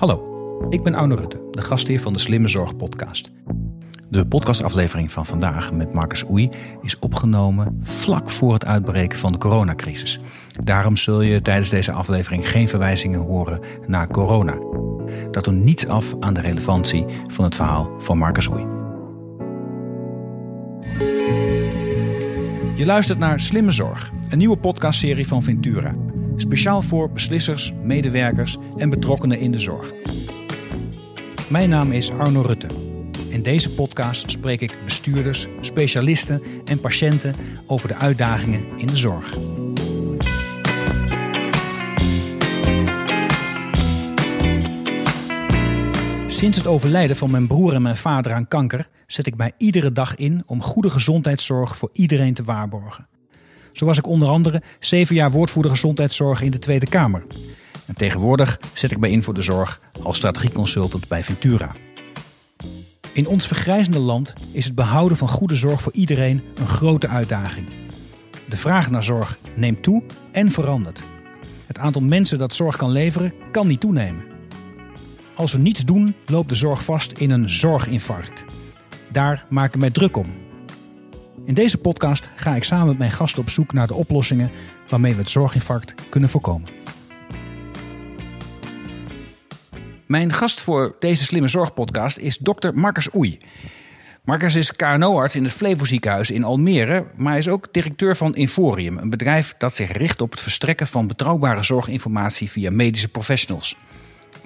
[0.00, 0.22] Hallo,
[0.68, 3.30] ik ben Arno Rutte, de gastheer van de Slimme Zorg podcast.
[4.08, 6.48] De podcastaflevering van vandaag met Marcus Oei
[6.82, 10.18] is opgenomen vlak voor het uitbreken van de coronacrisis.
[10.52, 14.58] Daarom zul je tijdens deze aflevering geen verwijzingen horen naar corona.
[15.30, 18.66] Dat doet niets af aan de relevantie van het verhaal van Marcus Oei.
[22.74, 25.94] Je luistert naar Slimme Zorg, een nieuwe podcastserie van Ventura.
[26.40, 29.92] Speciaal voor beslissers, medewerkers en betrokkenen in de zorg.
[31.48, 32.66] Mijn naam is Arno Rutte.
[33.28, 37.34] In deze podcast spreek ik bestuurders, specialisten en patiënten
[37.66, 39.36] over de uitdagingen in de zorg.
[46.26, 49.92] Sinds het overlijden van mijn broer en mijn vader aan kanker zet ik mij iedere
[49.92, 53.08] dag in om goede gezondheidszorg voor iedereen te waarborgen.
[53.80, 57.26] Zo was ik onder andere zeven jaar woordvoerder gezondheidszorg in de Tweede Kamer.
[57.86, 61.72] En tegenwoordig zet ik mij in voor de zorg als strategieconsultant bij Ventura.
[63.12, 67.66] In ons vergrijzende land is het behouden van goede zorg voor iedereen een grote uitdaging.
[68.48, 70.02] De vraag naar zorg neemt toe
[70.32, 71.02] en verandert.
[71.66, 74.24] Het aantal mensen dat zorg kan leveren kan niet toenemen.
[75.34, 78.44] Als we niets doen, loopt de zorg vast in een zorginfarct.
[79.12, 80.39] Daar maak ik mij druk om.
[81.44, 84.50] In deze podcast ga ik samen met mijn gasten op zoek naar de oplossingen
[84.88, 86.68] waarmee we het zorginfarct kunnen voorkomen.
[90.06, 93.38] Mijn gast voor deze Slimme Zorgpodcast is dokter Marcus Oei.
[94.24, 98.98] Marcus is KNO-arts in het Flevo ziekenhuis in Almere, maar is ook directeur van Inforium,
[98.98, 103.76] een bedrijf dat zich richt op het verstrekken van betrouwbare zorginformatie via medische professionals.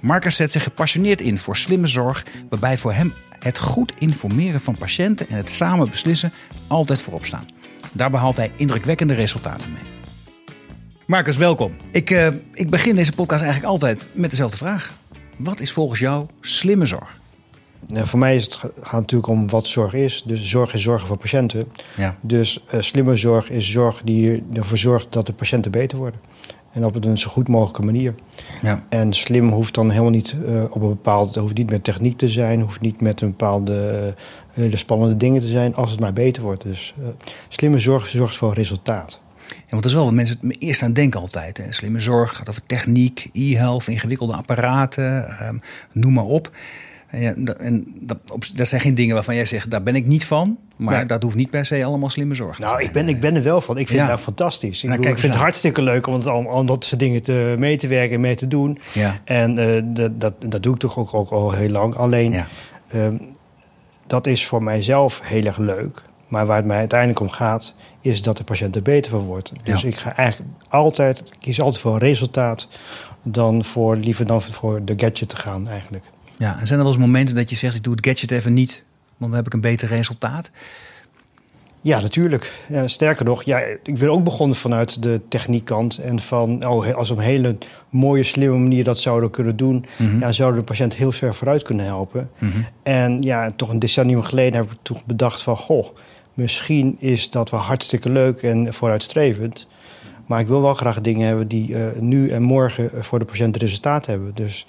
[0.00, 4.76] Marcus zet zich gepassioneerd in voor slimme zorg, waarbij voor hem het goed informeren van
[4.78, 6.32] patiënten en het samen beslissen
[6.66, 7.46] altijd voorop staan.
[7.92, 9.82] Daar behaalt hij indrukwekkende resultaten mee.
[11.06, 11.72] Marcus, welkom.
[11.90, 14.92] Ik, uh, ik begin deze podcast eigenlijk altijd met dezelfde vraag.
[15.36, 17.20] Wat is volgens jou slimme zorg?
[17.86, 20.22] Nou, voor mij is het, gaat het natuurlijk om wat zorg is.
[20.26, 21.72] Dus zorg is zorgen voor patiënten.
[21.96, 22.16] Ja.
[22.20, 26.20] Dus uh, slimme zorg is zorg die ervoor zorgt dat de patiënten beter worden.
[26.74, 28.14] En op een zo goed mogelijke manier.
[28.62, 28.84] Ja.
[28.88, 32.28] En slim hoeft dan helemaal niet uh, op een bepaalde, hoeft niet met techniek te
[32.28, 36.12] zijn, hoeft niet met een bepaalde uh, hele spannende dingen te zijn, als het maar
[36.12, 36.62] beter wordt.
[36.62, 37.06] Dus uh,
[37.48, 39.20] slimme zorg zorgt voor resultaat.
[39.48, 41.56] Ja, want dat is wel wat mensen het eerst aan denken altijd.
[41.56, 41.72] Hè.
[41.72, 45.60] Slimme zorg gaat over techniek, e-health, ingewikkelde apparaten, um,
[45.92, 46.50] noem maar op.
[47.16, 48.18] Ja, en dat,
[48.54, 50.58] dat, zijn geen dingen waarvan jij zegt, daar ben ik niet van.
[50.76, 53.42] Maar dat hoeft niet per se allemaal slimme zorg nou, ik ben, ik ben er
[53.42, 53.78] wel van.
[53.78, 54.06] Ik vind ja.
[54.06, 54.82] dat fantastisch.
[54.82, 57.54] Ik, nou, kijk, ik vind het hartstikke leuk om, het, om dat soort dingen te,
[57.58, 58.78] mee te werken en mee te doen.
[58.92, 59.20] Ja.
[59.24, 61.94] En uh, dat, dat, dat doe ik toch ook, ook al heel lang.
[61.96, 62.44] Alleen,
[62.94, 63.20] um,
[64.06, 66.02] dat is voor mijzelf heel erg leuk.
[66.28, 69.52] Maar waar het mij uiteindelijk om gaat, is dat de patiënt er beter van wordt.
[69.64, 72.68] Dus ik ga eigenlijk altijd, kies altijd voor resultaat
[73.22, 76.04] dan voor, liever dan voor de gadget te gaan eigenlijk.
[76.36, 78.52] Ja, en zijn er wel eens momenten dat je zegt: ik doe het gadget even
[78.52, 78.84] niet,
[79.16, 80.50] want dan heb ik een beter resultaat?
[81.84, 82.52] Ja, natuurlijk.
[82.68, 85.98] Ja, sterker nog, ja, ik ben ook begonnen vanuit de techniekkant.
[85.98, 87.56] En van, oh, als op een hele
[87.88, 89.84] mooie, slimme manier dat zouden kunnen doen...
[89.96, 92.30] Mm ja, zouden de patiënt heel ver vooruit kunnen helpen.
[92.38, 92.66] Mm -hmm.
[92.82, 95.56] En ja, toch een decennium geleden heb ik toen bedacht van...
[95.56, 95.86] goh,
[96.34, 99.66] misschien is dat wel hartstikke leuk en vooruitstrevend...
[100.26, 103.56] maar ik wil wel graag dingen hebben die uh, nu en morgen voor de patiënt
[103.56, 104.30] resultaat hebben.
[104.34, 104.66] Dus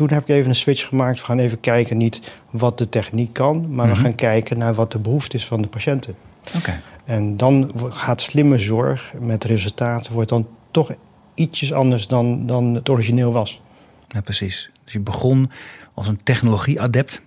[0.00, 1.18] toen heb ik even een switch gemaakt.
[1.18, 3.88] We gaan even kijken niet wat de techniek kan, maar mm -hmm.
[3.90, 6.14] we gaan kijken naar wat de behoefte is van de patiënten.
[6.56, 6.80] Okay.
[7.04, 10.90] En dan gaat slimme zorg met resultaten wordt dan toch
[11.34, 13.60] ietsjes anders dan, dan het origineel was.
[14.08, 14.70] Ja, precies.
[14.84, 15.50] Dus je begon
[15.94, 17.22] als een technologie-adept.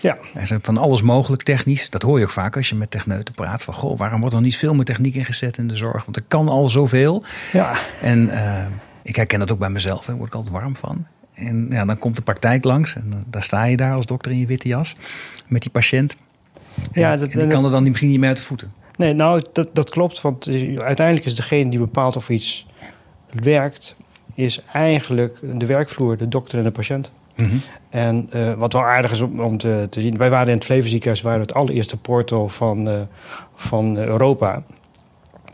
[0.00, 0.16] Ja.
[0.34, 1.90] Er zijn van alles mogelijk technisch.
[1.90, 3.62] Dat hoor je ook vaak als je met techneuten praat.
[3.62, 6.04] Van, goh, waarom wordt er niet veel meer techniek ingezet in de zorg?
[6.04, 7.24] Want er kan al zoveel.
[7.52, 7.78] Ja.
[8.00, 8.66] En uh,
[9.02, 10.04] ik herken dat ook bij mezelf.
[10.04, 11.06] Daar word ik altijd warm van.
[11.38, 14.38] En ja, dan komt de praktijk langs en daar sta je daar als dokter in
[14.38, 14.94] je witte jas
[15.46, 16.16] met die patiënt.
[16.92, 18.72] Ja, dat, en die kan er dan misschien niet meer uit de voeten.
[18.96, 20.20] Nee, nou, dat, dat klopt.
[20.20, 20.46] Want
[20.76, 22.66] uiteindelijk is degene die bepaalt of iets
[23.32, 23.96] werkt,
[24.34, 27.10] is eigenlijk de werkvloer, de dokter en de patiënt.
[27.36, 27.60] Mm -hmm.
[27.90, 30.64] En uh, wat wel aardig is om, om te, te, zien, wij waren in het
[30.64, 33.00] Flevenziekenhuis, waren het allereerste porto van, uh,
[33.54, 34.62] van Europa.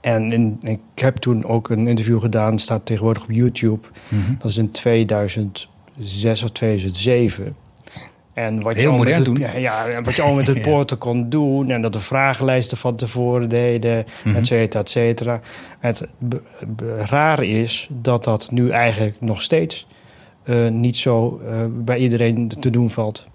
[0.00, 3.88] En in, ik heb toen ook een interview gedaan, staat tegenwoordig op YouTube.
[4.08, 4.36] Mm -hmm.
[4.38, 7.56] Dat is in 2000 2006 of 2007.
[8.32, 9.60] En wat Heel je modern het, doen.
[9.60, 11.70] Ja, wat je al met het poorten kon doen.
[11.70, 14.40] En dat de vragenlijsten van tevoren deden, mm -hmm.
[14.40, 15.40] et cetera, et cetera.
[15.78, 16.06] Het
[16.98, 19.86] rare is dat dat nu eigenlijk nog steeds
[20.44, 23.26] uh, niet zo uh, bij iedereen te doen valt.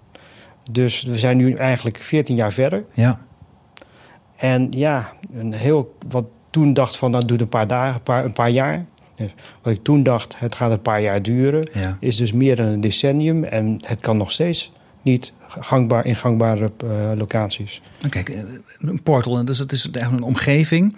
[0.70, 2.84] Dus we zijn nu eigenlijk 14 jaar verder.
[2.92, 3.20] Ja.
[4.36, 8.02] En ja, een heel, wat toen dacht van, dat nou, doet een paar dagen, een
[8.02, 8.86] paar, een paar jaar
[9.20, 11.96] Dus wat ik toen dacht, het gaat een paar jaar duren, Ja.
[12.00, 13.44] is dus meer dan een decennium.
[13.44, 14.72] En het kan nog steeds
[15.02, 17.82] niet gangbaar in gangbare eh, locaties.
[17.98, 18.42] Nou, kijk, eh,
[18.78, 20.96] een portal, dus het is eigenlijk een omgeving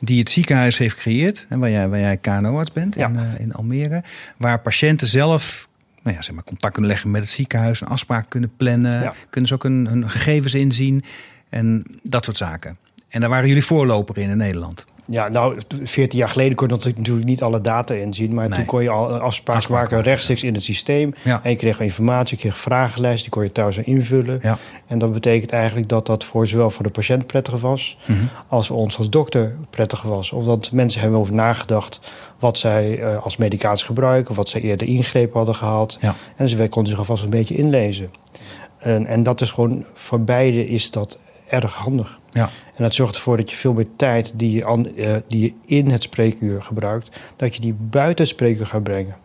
[0.00, 1.46] die het ziekenhuis heeft gecreëerd.
[1.48, 3.08] En waar jij, waar jij KNO-arts bent Ja.
[3.08, 4.02] in, eh, in Almere.
[4.36, 5.68] Waar patiënten zelf
[6.02, 7.80] nou ja, zeg maar, contact kunnen leggen met het ziekenhuis.
[7.80, 9.02] Een afspraak kunnen plannen.
[9.02, 9.14] Ja.
[9.30, 11.04] Kunnen ze ook hun, hun gegevens inzien.
[11.48, 12.76] En dat soort zaken.
[13.08, 14.84] En daar waren jullie voorloper in in Nederland.
[15.12, 18.34] Ja, nou, 14 jaar geleden kon je natuurlijk niet alle data inzien.
[18.34, 18.58] Maar Nee.
[18.58, 21.14] toen kon je al een afspraak Afspraak maken rechtstreeks in het systeem.
[21.24, 21.40] Ja.
[21.42, 24.38] En je kreeg informatie, je kreeg vragenlijst, die kon je thuis invullen.
[24.42, 24.58] Ja.
[24.86, 27.98] En dat betekent eigenlijk dat dat voor zowel voor de patiënt prettig was...
[28.06, 28.18] Mhm.
[28.48, 30.32] als voor ons als dokter prettig was.
[30.32, 32.00] Of dat mensen hebben over nagedacht
[32.38, 34.34] wat zij eh, als medicatie gebruiken...
[34.34, 35.98] wat zij eerder ingrepen hadden gehad.
[36.00, 36.14] Ja.
[36.36, 38.10] En ze konden zich alvast een beetje inlezen.
[38.78, 41.18] En, en dat is gewoon, voor beide is dat
[41.52, 42.20] erg handig.
[42.30, 42.50] Ja.
[42.74, 45.52] En dat zorgt ervoor dat je veel meer tijd die je, an- eh, die je
[45.76, 47.20] in het spreekuur gebruikt...
[47.36, 49.16] dat je die buiten het spreekuur gaat brengen.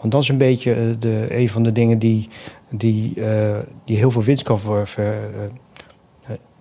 [0.00, 2.28] Want dat is een beetje eh, de, een van de dingen die,
[2.70, 4.86] die, eh, die heel veel winst kan voor...
[4.86, 5.50] ver-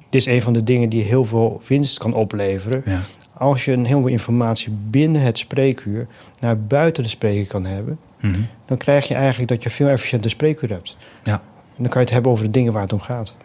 [0.10, 2.81] dit is een van de dingen die heel veel winst kan opleveren.
[2.86, 3.00] Ja.
[3.33, 6.07] Als je een heleboel informatie binnen het spreekuur...
[6.39, 8.00] naar buiten de spreekuur kan hebben...
[8.19, 8.39] Mhm.
[8.66, 10.98] dan krijg je eigenlijk dat je veel efficiënter spreekuur hebt.
[11.24, 11.33] Ja.
[11.77, 13.36] En dan kan je het hebben over de dingen waar het om gaat.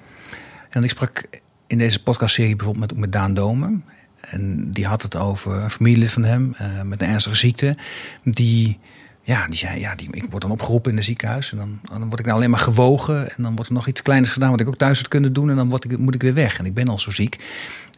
[0.71, 1.29] En ik sprak
[1.71, 3.85] in deze podcastserie bijvoorbeeld met, met Daan Domen.
[4.21, 7.77] En die had het over een familielid van hem eh, met een ernstige ziekte.
[8.25, 8.79] Die,
[9.23, 11.53] ja, die zei, ja, die, ik word dan opgeroepen in het ziekenhuis.
[11.53, 13.37] En dan, dan word ik nou alleen maar gewogen.
[13.37, 15.51] En dan wordt er nog iets kleins gedaan wat ik ook thuis had kunnen doen.
[15.51, 16.59] En dan word ik, moet ik weer weg.
[16.59, 17.37] En ik ben al zo ziek.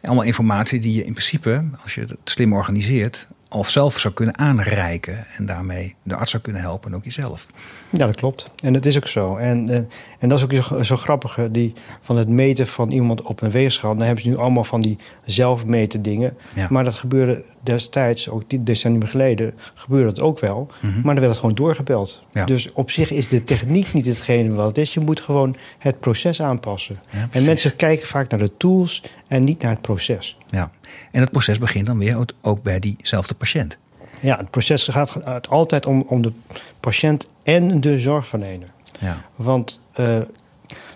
[0.01, 3.27] Allemaal informatie die je in principe, als je het slim organiseert...
[3.53, 5.25] al zelf zou kunnen aanreiken.
[5.37, 7.47] En daarmee de arts zou kunnen helpen en ook jezelf.
[7.89, 8.49] Ja, dat klopt.
[8.63, 9.37] En dat is ook zo.
[9.37, 9.75] En, eh,
[10.19, 13.41] en dat is ook zo, zo grappig, hè, die, van het meten van iemand op
[13.41, 13.95] een weegschaal.
[13.95, 16.37] Dan hebben ze nu allemaal van die zelfmeten dingen.
[16.53, 16.67] Ja.
[16.69, 20.67] Maar dat gebeurde destijds, ook die decennium geleden, gebeurde dat ook wel.
[20.81, 20.93] Mhm.
[20.93, 22.23] Maar dan werd het gewoon doorgebeld.
[22.31, 22.45] Ja.
[22.45, 24.93] Dus op zich is de techniek niet hetgene wat het is.
[24.93, 26.99] Je moet gewoon het proces aanpassen.
[27.09, 30.37] Ja, en mensen kijken vaak naar de tools en niet naar het proces.
[30.49, 30.71] Ja.
[31.11, 33.77] En het proces begint dan weer ook- bij diezelfde patiënt.
[34.19, 36.31] Ja, het proces gaat altijd om, om de
[36.79, 38.67] patiënt en de zorgverlener.
[38.99, 39.21] Ja.
[39.35, 40.17] Want eh,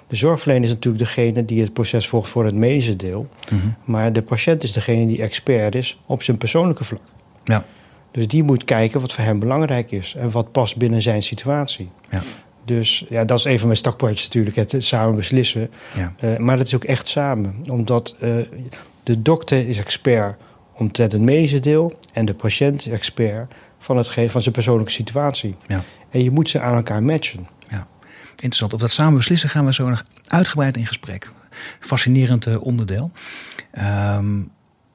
[0.07, 3.27] de zorgverlener is natuurlijk degene die het proces volgt voor het medische deel.
[3.51, 3.67] Mhm.
[3.83, 7.01] Maar de patiënt is degene die expert is op zijn persoonlijke vlak.
[7.43, 7.65] Ja.
[8.11, 11.89] Dus die moet kijken wat voor hem belangrijk is en wat past binnen zijn situatie.
[12.09, 12.23] Ja.
[12.65, 15.69] Dus ja, dat is een van mijn stakpoortjes natuurlijk, het samen beslissen.
[15.95, 16.13] Ja.
[16.19, 17.55] Eh, maar dat is ook echt samen.
[17.69, 18.35] Omdat eh,
[19.03, 20.35] de dokter is expert
[20.73, 21.93] omtrent het medische deel...
[22.13, 25.55] en de patiënt is expert van, het van zijn persoonlijke situatie.
[25.67, 25.83] Ja.
[26.09, 27.47] En je moet ze aan elkaar matchen.
[28.37, 28.73] Interessant.
[28.73, 31.31] Op dat samen beslissen gaan we zo nog uitgebreid in gesprek.
[31.79, 33.11] Fascinerend eh, onderdeel.
[33.71, 34.41] Ehm,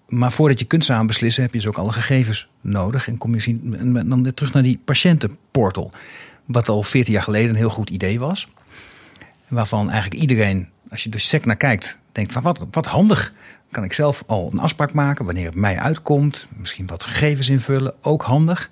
[0.09, 3.09] maar voordat je kunt samen beslissen, heb je dus ook alle gegevens nodig.
[3.09, 5.91] En kom je zien, en dan weer terug naar die patiëntenportal.
[6.45, 8.49] Wat al 14 jaar geleden een heel goed idee was.
[9.49, 13.33] Waarvan eigenlijk iedereen, als je er sec naar kijkt, denkt van wat, wat handig.
[13.71, 16.47] Kan ik zelf al een afspraak maken wanneer het mij uitkomt.
[16.57, 18.71] Misschien wat gegevens invullen, ook handig.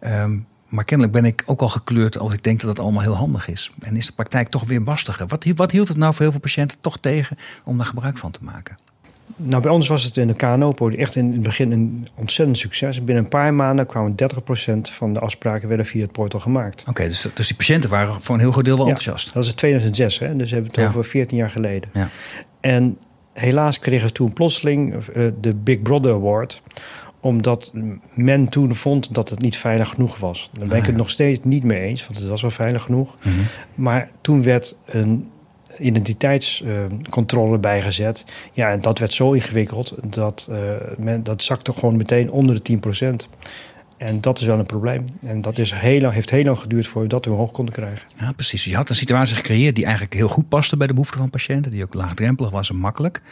[0.00, 0.38] Ehm,
[0.72, 3.48] maar kennelijk ben ik ook al gekleurd als ik denk dat het allemaal heel handig
[3.48, 3.72] is.
[3.80, 5.26] En is de praktijk toch weer bastiger.
[5.26, 8.30] Wat, wat hield het nou voor heel veel patiënten toch tegen om daar gebruik van
[8.30, 8.78] te maken?
[9.36, 13.04] Nou, bij ons was het in de KNO-poli echt in het begin een ontzettend succes.
[13.04, 14.16] Binnen een paar maanden kwamen 30%
[14.82, 16.84] van de afspraken werden via het portal gemaakt.
[16.88, 19.32] Oké, dus, dus die patiënten waren voor een heel groot deel wel Ja, enthousiast.
[19.32, 20.36] Dat is 2006, hè?
[20.36, 20.88] dus we hebben het Ja.
[20.88, 21.90] over 14 jaar geleden.
[21.92, 22.08] Ja.
[22.60, 22.98] En
[23.32, 26.62] helaas kregen we toen plotseling eh, de Big Brother Award
[27.22, 27.72] omdat
[28.14, 30.50] men toen vond dat het niet veilig genoeg was.
[30.52, 32.82] Daar ben ik Ah, het nog steeds niet mee eens, want het was wel veilig
[32.82, 33.16] genoeg.
[33.22, 33.34] Mhm.
[33.74, 35.30] Maar toen werd een
[35.78, 38.24] identiteitscontrole bijgezet.
[38.52, 40.58] Ja, en dat werd zo ingewikkeld dat eh,
[40.98, 42.78] men, dat zakte gewoon meteen onder de
[43.24, 43.28] 10%.
[44.06, 45.04] En dat is wel een probleem.
[45.22, 48.08] En dat is heel lang, heeft heel lang geduurd voordat we hem hoog konden krijgen.
[48.18, 48.64] Ja, precies.
[48.64, 51.70] Je had een situatie gecreëerd die eigenlijk heel goed paste bij de behoeften van patiënten.
[51.70, 53.22] Die ook laagdrempelig was en makkelijk.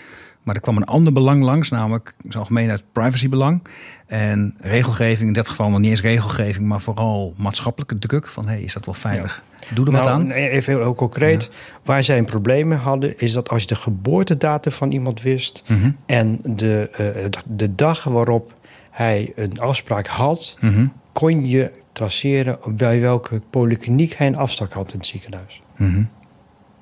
[0.43, 3.63] Maar er kwam een ander belang langs, namelijk het algemeen het privacybelang.
[4.07, 8.27] En regelgeving, in dit geval nog niet eens regelgeving, maar vooral maatschappelijke druk.
[8.27, 9.43] Van hey, is dat wel veilig?
[9.75, 10.27] Doe er wat Nou, aan.
[10.27, 11.51] nee, Even heel, concreet.
[11.85, 15.63] Waar zij een probleem mee hadden, is dat als je de geboortedatum van iemand wist
[15.67, 15.91] Mhm.
[16.07, 18.53] en de, eh, de dag waarop
[18.91, 20.87] hij een afspraak had, Mhm.
[21.13, 25.61] kon je traceren bij welke polykliniek hij een afspraak had in het ziekenhuis.
[25.77, 26.03] Mhm.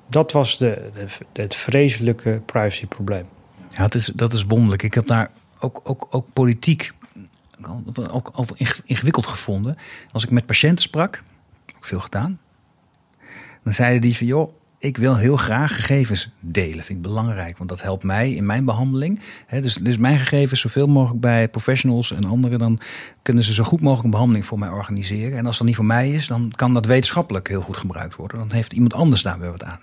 [0.07, 0.89] Dat was de,
[1.33, 3.25] de- het vreselijke privacyprobleem.
[3.69, 4.83] Ja, het is, dat is wonderlijk.
[4.83, 6.91] Ik heb daar ook, ook, ook politiek
[7.67, 9.77] ook, ook altijd inge- ingewikkeld gevonden.
[10.11, 11.23] Als ik met patiënten sprak,
[11.65, 12.39] ik veel gedaan.
[13.63, 16.83] Dan zeiden die van, joh, ik wil heel graag gegevens delen.
[16.83, 19.19] Vind ik belangrijk, want dat helpt mij in mijn behandeling.
[19.49, 22.59] dus, dus mijn gegevens zoveel mogelijk bij professionals en anderen.
[22.59, 22.79] Dan
[23.21, 25.37] kunnen ze zo goed mogelijk een behandeling voor mij organiseren.
[25.37, 28.37] En als dat niet voor mij is, dan kan dat wetenschappelijk heel goed gebruikt worden.
[28.37, 29.79] Dan heeft iemand anders daar weer wat aan.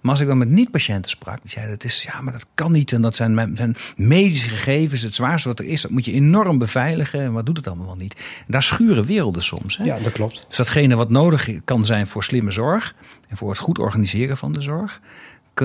[0.00, 2.72] Maar als ik dan met niet-patiënten sprak, die zeiden: het is ja, maar dat kan
[2.72, 2.92] niet.
[2.92, 5.82] En dat zijn, mijn, zijn medische gegevens, het zwaarste wat er is.
[5.82, 7.20] Dat moet je enorm beveiligen.
[7.20, 8.14] En wat doet het allemaal wel niet?
[8.14, 9.80] En daar schuren werelden soms.
[9.82, 10.44] Ja, dat klopt.
[10.48, 12.94] Dus datgene wat nodig kan zijn voor slimme zorg
[13.28, 15.00] en voor het goed organiseren van de zorg,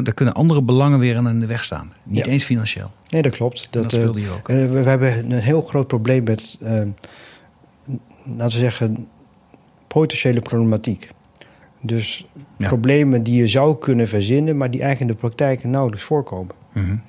[0.02, 1.94] daar kunnen andere belangen weer aan de weg staan.
[2.04, 2.92] Niet eens financieel.
[3.10, 3.68] Nee, dat klopt.
[3.70, 4.50] Dat, dat speelde hier ook.
[4.50, 6.70] Uh, we, hebben een heel groot probleem met, uh,
[8.24, 9.08] laten we zeggen,
[9.88, 11.10] potentiële problematiek.
[11.82, 12.28] Dus
[12.58, 16.56] problemen die je zou kunnen verzinnen, maar die eigenlijk in de praktijk nauwelijks voorkomen.
[16.72, 17.02] Mm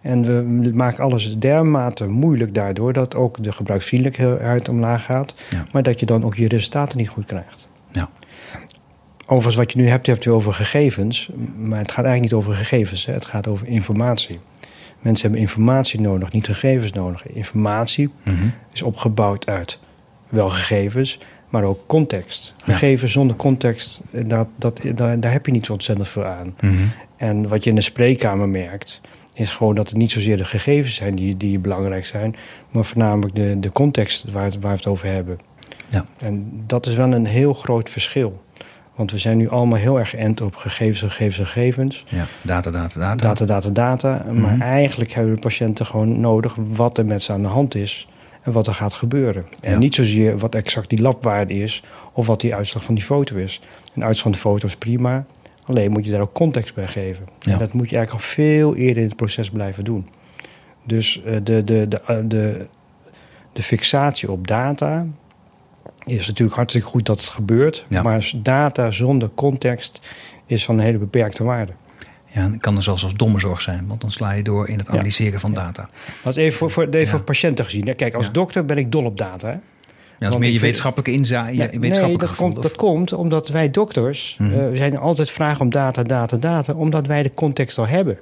[0.00, 5.34] En we maken alles dermate moeilijk daardoor dat ook de gebruiksvriendelijkheid omlaag gaat,
[5.72, 7.68] maar dat je dan ook je resultaten niet goed krijgt.
[7.92, 8.10] Ja.
[9.32, 11.30] Overigens, wat je nu hebt, hebt het over gegevens.
[11.58, 13.06] Maar het gaat eigenlijk niet over gegevens.
[13.06, 13.12] Hè.
[13.12, 14.38] Het gaat over informatie.
[15.00, 17.26] Mensen hebben informatie nodig, niet gegevens nodig.
[17.26, 18.46] Informatie mhm.
[18.72, 19.78] is opgebouwd uit
[20.28, 21.18] wel gegevens,
[21.48, 22.54] maar ook context.
[22.62, 26.54] Gegevens zonder context, eh, dat, dat, daar, daar, heb je niet zo ontzettend veel aan.
[26.60, 26.74] Mhm.
[27.16, 29.00] En wat je in de spreekkamer merkt,
[29.34, 32.36] is gewoon dat het niet zozeer de gegevens zijn die, die belangrijk zijn,
[32.70, 35.38] maar voornamelijk de, de context waar, waar we het over hebben.
[35.88, 36.04] Ja.
[36.18, 38.42] En dat is wel een heel groot verschil.
[39.00, 42.04] Want we zijn nu allemaal heel erg geënt op gegevens, gegevens, gegevens.
[42.08, 43.16] Ja, data, data, data.
[43.26, 44.24] Data, data, data.
[44.32, 44.60] Maar Mhm.
[44.60, 48.08] eigenlijk hebben de patiënten gewoon nodig wat er met ze aan de hand is
[48.42, 49.46] en wat er gaat gebeuren.
[49.60, 49.78] En Ja.
[49.78, 53.60] niet zozeer wat exact die labwaarde is of wat die uitslag van die foto is.
[53.94, 55.24] Een uitslag van de foto is prima,
[55.64, 57.26] alleen moet je daar ook context bij geven.
[57.40, 57.52] Ja.
[57.52, 60.08] En dat moet je eigenlijk al veel eerder in het proces blijven doen.
[60.84, 62.66] Dus eh, de, de, de, eh, de,
[63.52, 65.06] de fixatie op data
[66.04, 67.84] is natuurlijk hartstikke goed dat het gebeurt.
[67.88, 68.02] Ja.
[68.02, 70.00] Maar data zonder context
[70.46, 71.72] is van een hele beperkte waarde.
[72.26, 74.68] Ja, en het kan er zelfs als domme zorg zijn, want dan sla je door
[74.68, 74.92] in het Ja.
[74.92, 75.88] analyseren van data.
[76.22, 77.96] Dat is even voor, voor, even voor patiënten gezien.
[77.96, 79.46] Kijk, als dokter ben ik dol op data.
[79.48, 79.52] Hè?
[79.52, 79.62] Ja, dat
[80.18, 82.76] is Want meer je wetenschappelijke inza, je Nee, wetenschappelijke nee, dat, gevoel, komt, of- dat
[82.76, 87.30] komt omdat wij dokters, we zijn altijd vragen om data, data, data, omdat wij de
[87.34, 88.18] context al hebben.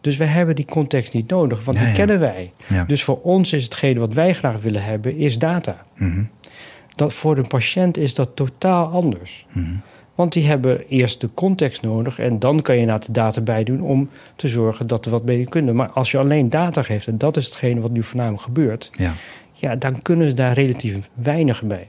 [0.00, 1.98] Dus wij hebben die context niet nodig, want Ja, die ja.
[1.98, 2.52] kennen wij.
[2.66, 2.84] Ja.
[2.84, 5.76] Dus voor ons is hetgene wat wij graag willen hebben, is data.
[5.96, 6.22] Mhm.
[6.94, 9.46] Dat, voor een patiënt is dat totaal anders.
[9.52, 9.74] Mhm.
[10.14, 13.64] Want die hebben eerst de context nodig en dan kan je naar de data bij
[13.64, 15.76] doen om te zorgen dat er wat mee kunnen.
[15.76, 19.14] Maar als je alleen data geeft, en dat is hetgene wat nu voornamelijk gebeurt, Ja.
[19.52, 21.86] ja, dan kunnen ze daar relatief weinig bij.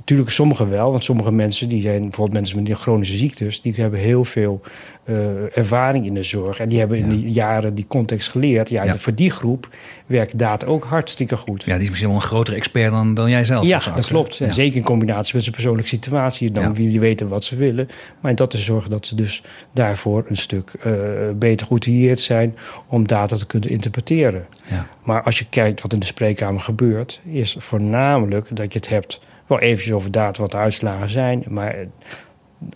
[0.00, 4.00] Natuurlijk sommigen wel, want sommige mensen, die zijn bijvoorbeeld mensen met chronische ziektes, die hebben
[4.00, 4.60] heel veel
[5.04, 6.58] eh, ervaring in de zorg.
[6.58, 7.10] En die hebben in Ja.
[7.10, 8.68] die jaren die context geleerd.
[8.68, 8.98] Ja, Ja.
[8.98, 9.68] voor die groep
[10.06, 11.64] werkt data ook hartstikke goed.
[11.64, 13.64] ja, die is misschien wel een grotere expert dan, dan jij zelf.
[13.64, 14.36] Ja, dat arts, klopt.
[14.36, 14.52] Ja.
[14.52, 16.50] Zeker in combinatie met zijn persoonlijke situatie.
[16.50, 17.88] Dan wie die weten wat ze willen.
[18.20, 19.42] Maar dat te zorgen dat ze dus
[19.72, 20.92] daarvoor een stuk eh,
[21.34, 22.56] beter geoutilleerd zijn
[22.88, 24.46] om data te kunnen interpreteren.
[24.70, 24.86] Ja.
[25.02, 29.20] Maar als je kijkt wat in de spreekkamer gebeurt, is voornamelijk dat je het hebt
[29.50, 31.44] wel eventjes over data wat de uitslagen zijn.
[31.48, 31.88] Maar het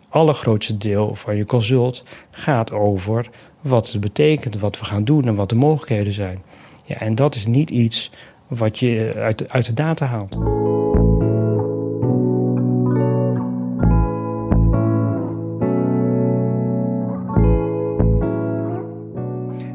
[0.08, 3.28] allergrootste deel van je consult gaat over
[3.60, 6.42] wat het betekent, wat we gaan doen en wat de mogelijkheden zijn.
[6.84, 8.10] Ja, en dat is niet iets
[8.46, 10.36] wat je uit uit de data haalt.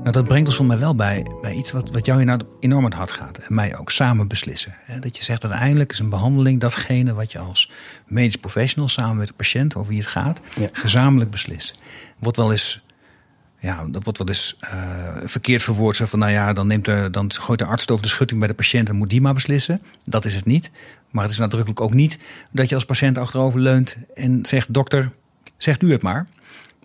[0.10, 2.84] Nou, dat brengt ons van mij wel bij, bij iets wat, wat jou nou enorm
[2.84, 3.38] aan het hart gaat.
[3.38, 4.74] En mij ook samen beslissen.
[4.78, 5.00] Hè?
[5.00, 7.72] Dat je zegt uiteindelijk is een behandeling datgene wat je als
[8.08, 10.70] medisch professional samen met de patiënt over wie het gaat, Ja.
[10.72, 11.76] gezamenlijk beslist.
[12.20, 12.82] Wordt wel eens,
[13.60, 15.96] ja, dat wordt wel eens eh, verkeerd verwoord.
[15.96, 18.50] Zo van nou ja, dan, neemt de, dan gooit de arts over de schutting bij
[18.50, 19.82] de patiënt en moet die maar beslissen.
[20.04, 20.72] Dat is het niet.
[21.10, 22.18] Maar het is nadrukkelijk ook niet
[22.52, 25.12] dat je als patiënt achterover leunt en zegt: dokter,
[25.58, 26.28] zegt u het maar.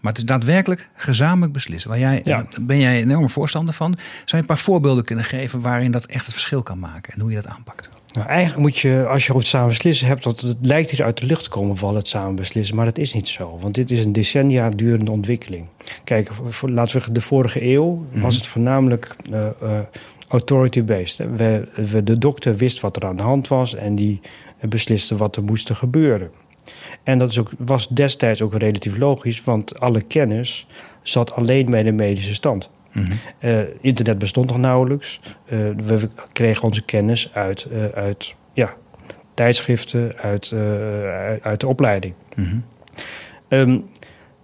[0.04, 1.90] Maar het is daadwerkelijk gezamenlijk beslissen.
[1.90, 2.46] Waar jij, Ja.
[2.60, 3.94] Ben jij een enorme voorstander van.
[3.94, 7.20] Zou je een paar voorbeelden kunnen geven waarin dat echt het verschil kan maken en
[7.20, 7.90] hoe je dat aanpakt?
[8.12, 11.04] Nou, eigenlijk moet je, als je over het samen beslissen hebt, dat het lijkt hier
[11.04, 12.76] uit de lucht te komen vallen, het samen beslissen.
[12.76, 13.58] Maar dat is niet zo.
[13.60, 15.66] Want dit is een decennia durende ontwikkeling.
[16.04, 19.52] Kijk, voor, laten we zeggen, de vorige eeuw was het voornamelijk eh, eh,
[20.28, 21.26] authority-based.
[21.36, 24.20] we, de dokter wist wat er aan de hand was en die
[24.68, 26.30] besliste wat er moest gebeuren.
[27.02, 30.66] En dat is ook, was destijds ook relatief logisch, want alle kennis
[31.02, 32.70] zat alleen bij de medische stand.
[33.38, 35.20] Eh, internet bestond nog nauwelijks.
[35.44, 38.74] Eh, we kregen onze kennis uit, eh, uit ja,
[39.34, 40.52] tijdschriften, uit,
[41.42, 42.14] uit, de opleiding.
[42.36, 42.56] Mhm.
[43.48, 43.78] Ehm,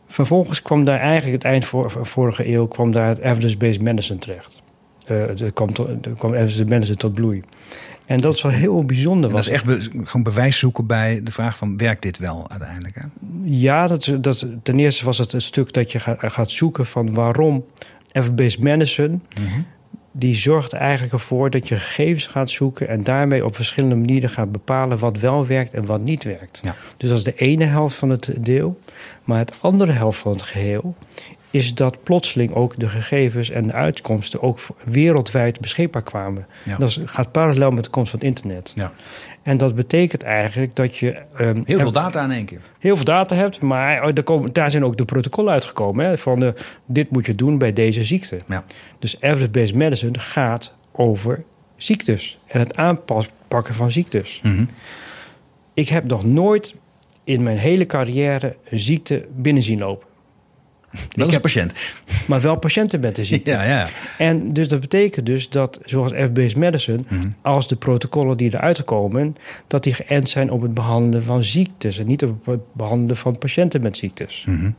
[0.07, 4.63] vervolgens kwam daar eigenlijk het eind voor, vorige eeuw kwam daar het evidence-based medicine terecht.
[5.09, 5.69] Uh, er kwam,
[6.03, 7.43] er kwam de mensen tot bloei.
[8.11, 9.31] En dat is wel heel bijzonder.
[9.31, 12.95] dat is echt gewoon bewijs zoeken bij de vraag van werkt dit wel uiteindelijk?
[12.95, 13.03] Hè?
[13.43, 17.15] Ja, dat, dat, ten eerste was het een stuk dat je gaat, gaat zoeken van
[17.15, 17.65] waarom
[18.13, 19.19] evidence medicine.
[19.41, 19.61] Mhm.
[20.13, 24.53] Die zorgt eigenlijk ervoor dat je gegevens gaat zoeken en daarmee op verschillende manieren gaat
[24.53, 26.59] bepalen wat wel werkt en wat niet werkt.
[26.63, 26.75] Ja.
[26.97, 28.79] Dus dat is de ene helft van het deel.
[29.25, 30.95] Maar het andere helft van het geheel
[31.51, 36.47] is dat plotseling ook de gegevens en de uitkomsten ook wereldwijd beschikbaar kwamen.
[36.79, 38.73] Dat gaat parallel met de komst van het internet.
[38.75, 38.93] Ja.
[39.43, 41.21] En dat betekent eigenlijk dat je.
[41.41, 42.61] Um, heel veel data in één keer.
[42.79, 46.05] Heel veel data hebt, maar er komen, daar zijn ook de protocollen uitgekomen.
[46.05, 46.55] Hè, van de,
[46.87, 48.41] dit moet je doen bij deze ziekte.
[48.49, 48.65] Ja.
[48.99, 51.43] Dus evidence-based medicine gaat over
[51.77, 54.41] ziektes en het aanpakken van ziektes.
[54.43, 54.69] Mm
[55.75, 56.75] Ik heb nog nooit
[57.25, 60.09] in mijn hele carrière een ziekte binnen zien lopen.
[61.15, 61.75] Wel een patiënt.
[62.27, 63.51] Maar wel patiënten met de ziekte.
[63.51, 63.89] Ja, ja.
[64.19, 67.29] En dus dat betekent dus dat, zoals FBS Medicine, mhm.
[67.43, 71.99] als de protocollen die eruit komen, dat die geënt zijn op het behandelen van ziektes
[71.99, 74.45] en niet op het behandelen van patiënten met ziektes.
[74.49, 74.71] Mhm.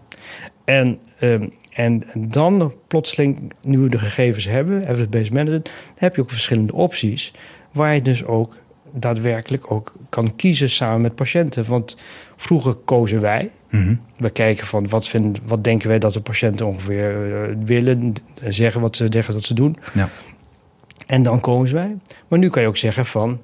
[0.65, 5.63] En, um, en dan plotseling, nu we de gegevens hebben, evidence-based medicine,
[5.95, 7.33] heb je ook verschillende opties
[7.71, 8.57] waar je dus ook
[8.93, 11.65] daadwerkelijk ook kan kiezen samen met patiënten.
[11.65, 11.97] Want
[12.35, 13.49] vroeger kozen wij.
[13.71, 13.95] Mhm.
[14.17, 18.13] We kijken van wat, vinden, wat denken wij dat de patiënten ongeveer uh, willen.
[18.47, 19.77] Zeggen wat ze zeggen dat ze doen.
[19.93, 20.09] Ja.
[21.07, 21.97] En dan kozen wij.
[22.27, 23.41] Maar nu kan je ook zeggen van...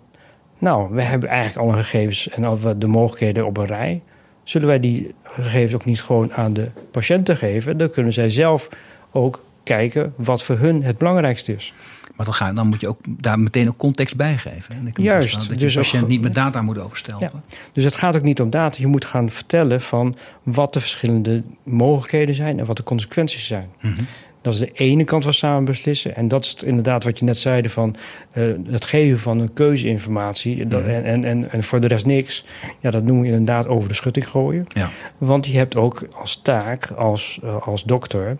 [0.60, 4.02] Nou, we hebben eigenlijk alle gegevens en al de mogelijkheden op een rij.
[4.44, 7.78] Zullen wij die gegevens ook niet gewoon aan de patiënten geven?
[7.78, 8.70] Dan kunnen zij zelf
[9.12, 11.74] ook kijken wat voor hun het belangrijkste is.
[12.16, 14.92] Maar dan, ga, dan moet je ook daar meteen ook context bij geven.
[14.94, 15.50] Juist.
[15.50, 17.32] Dat dus je patiënt niet met data moet overstellen.
[17.72, 18.78] Dus het gaat ook niet om data.
[18.80, 23.70] Je moet gaan vertellen van wat de verschillende mogelijkheden zijn en wat de consequenties zijn.
[23.82, 23.96] Mm
[24.42, 26.16] Dat is de ene kant van samen beslissen.
[26.16, 27.96] En dat is inderdaad wat je net zei van
[28.34, 30.66] uh, het geven van een keuzeinformatie.
[30.66, 30.76] Mhm.
[30.76, 32.46] en, en, en, en, voor de rest niks.
[32.80, 34.66] Ja, dat noem je inderdaad over de schutting gooien.
[34.68, 34.90] Ja.
[35.18, 38.38] Want je hebt ook als taak, als, uh, als dokter,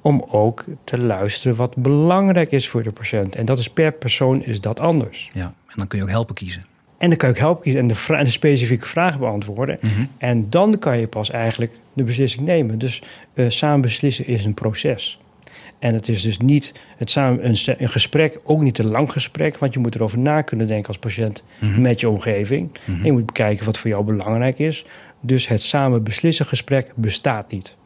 [0.00, 3.36] om ook te luisteren wat belangrijk is voor de patiënt.
[3.36, 5.30] En dat is per persoon is dat anders.
[5.32, 6.62] Ja, en dan kun je ook helpen kiezen.
[6.98, 9.78] En dan kan je ook helpen kiezen en de, de specifieke vragen beantwoorden.
[9.80, 10.04] Mhm.
[10.18, 12.78] En dan kan je pas eigenlijk de beslissing nemen.
[12.78, 13.02] Dus
[13.34, 15.19] uh, samen beslissen is een proces.
[15.80, 19.58] En het is dus niet het samen, een, een, gesprek, ook niet een lang gesprek,
[19.58, 21.80] want je moet erover na kunnen denken als patiënt mhm.
[21.80, 22.70] met je omgeving.
[22.84, 22.98] Mhm.
[22.98, 24.84] En je moet bekijken wat voor jou belangrijk is.
[25.20, 27.76] Dus het samen beslissen gesprek bestaat niet.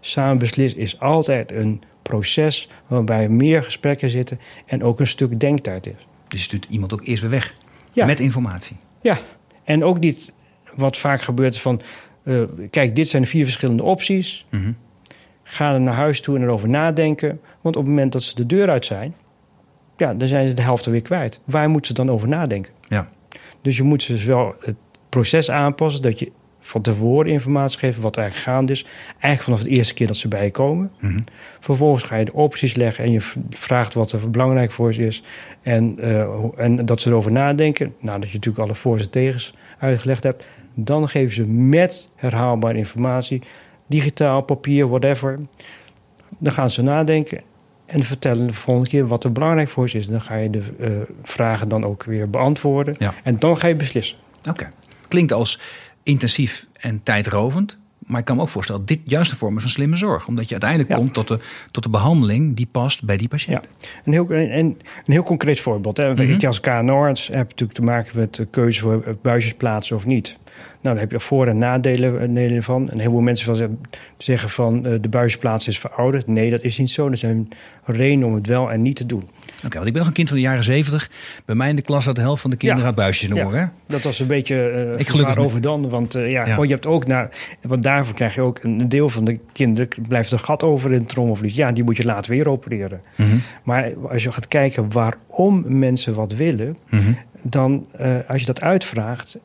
[0.00, 5.86] Samen beslissen is altijd een proces waarbij meer gesprekken zitten en ook een stuk denktijd
[5.86, 6.06] is.
[6.28, 7.54] Dus je stuurt iemand ook eerst weer weg
[7.94, 8.76] met informatie.
[9.00, 9.18] Ja,
[9.64, 10.34] en ook niet
[10.74, 11.80] wat vaak gebeurt van...
[12.24, 14.46] Uh, kijk, dit zijn de vier verschillende opties.
[14.50, 14.76] Mm
[15.52, 17.40] Ga er naar huis toe en erover nadenken.
[17.60, 19.14] Want op het moment dat ze de deur uit zijn...
[19.96, 21.40] ja, dan zijn ze de helft weer kwijt.
[21.44, 22.72] Waar moeten ze dan over nadenken?
[22.88, 23.08] Ja.
[23.60, 24.76] Dus je moet ze dus wel het
[25.08, 26.02] proces aanpassen...
[26.02, 28.84] dat je van tevoren informatie geven wat eigenlijk gaande is.
[29.08, 30.90] Eigenlijk vanaf de eerste keer dat ze bijkomen.
[31.00, 31.24] Mm
[31.60, 35.22] Vervolgens ga je de opties leggen en je vraagt wat er belangrijk voor ze is.
[35.62, 37.94] En, uh, en dat ze erover nadenken.
[37.98, 40.44] Nou, dat je natuurlijk alle voor's en tegens uitgelegd hebt.
[40.74, 43.42] Dan geven ze met herhaalbare informatie,
[43.92, 45.38] digitaal, papier, whatever.
[46.38, 47.40] Dan gaan ze nadenken
[47.86, 50.06] en vertellen de volgende keer wat er belangrijk voor ze is.
[50.06, 50.88] Dan ga je de uh,
[51.22, 52.94] vragen dan ook weer beantwoorden.
[52.98, 53.14] Ja.
[53.22, 54.18] En dan ga je beslissen.
[54.48, 54.68] Oké.
[55.08, 55.60] Klinkt als
[56.02, 57.80] intensief en tijdrovend.
[58.06, 60.26] Maar ik kan me ook voorstellen dat dit juist een vorm is van slimme zorg.
[60.26, 61.38] Omdat je uiteindelijk komt tot de,
[61.70, 63.68] tot de behandeling die past bij die patiënt.
[63.80, 63.88] Ja.
[64.04, 65.96] Een, heel, een, een heel concreet voorbeeld.
[65.96, 66.14] Hè.
[66.14, 70.06] Mm Ik als KNO-arts heb natuurlijk te maken met de keuze voor buisjes plaatsen of
[70.06, 70.36] niet.
[70.82, 72.90] Nou, daar heb je voor- en nadelen, eh, van.
[72.90, 73.78] En heel veel mensen van
[74.16, 76.26] zeggen van uh, de buisjesplaats is verouderd.
[76.26, 77.08] Nee, dat is niet zo.
[77.08, 77.48] Er zijn
[77.84, 79.22] redenen om het wel en niet te doen.
[79.64, 81.10] Oké, want ik ben nog een kind van de jaren zeventig.
[81.44, 82.92] Bij mij in de klas had de helft van de kinderen ja.
[82.92, 85.88] buisjes in Ja, dat was een beetje uh, ik over dan.
[85.88, 86.62] Want uh, ja, ja.
[86.62, 87.28] je hebt ook naar,
[87.62, 90.98] want daarvoor krijg je ook een deel van de kinderen blijft een gat over in
[90.98, 91.54] het trommelvlies.
[91.54, 93.00] Ja, die moet je later weer opereren.
[93.16, 93.36] Mhm.
[93.64, 97.12] Maar als je gaat kijken waarom mensen wat willen, mhm.
[97.42, 99.38] dan uh, als je dat uitvraagt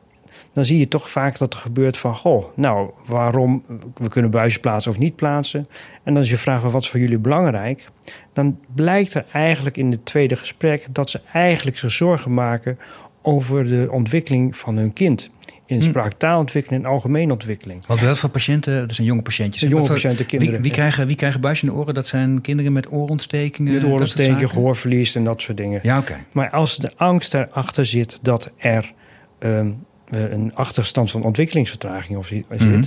[0.58, 2.15] dan zie je toch vaak dat er gebeurt van...
[2.15, 3.63] goh, nou, waarom...
[3.96, 5.67] we kunnen buizen plaatsen of niet plaatsen.
[6.04, 7.86] En dan is je vraag, wat is voor jullie belangrijk?
[8.34, 10.88] Dan blijkt er eigenlijk in het tweede gesprek...
[10.91, 12.80] dat ze eigenlijk zich zorgen maken
[13.22, 15.30] over de ontwikkeling van hun kind.
[15.65, 15.84] In hm.
[15.84, 17.86] spraak-taalontwikkeling en algemene ontwikkeling.
[17.86, 18.88] Wat wel voor patiënten?
[18.88, 19.70] Dat zijn jonge patiëntjes.
[19.70, 20.54] Jonge voor, patiënten, kinderen.
[20.54, 21.93] Wie, wie krijgen, wie krijgen buisjes in de oren?
[21.93, 23.74] Dat zijn kinderen met oorontstekingen?
[23.74, 25.80] Met oorontstekingen, gehoorverlies en dat soort dingen.
[25.84, 26.15] Ja, oké.
[26.32, 28.93] Maar als de angst erachter zit dat er...
[29.39, 32.84] Um, een achterstand van ontwikkelingsvertraging of zit, mhm.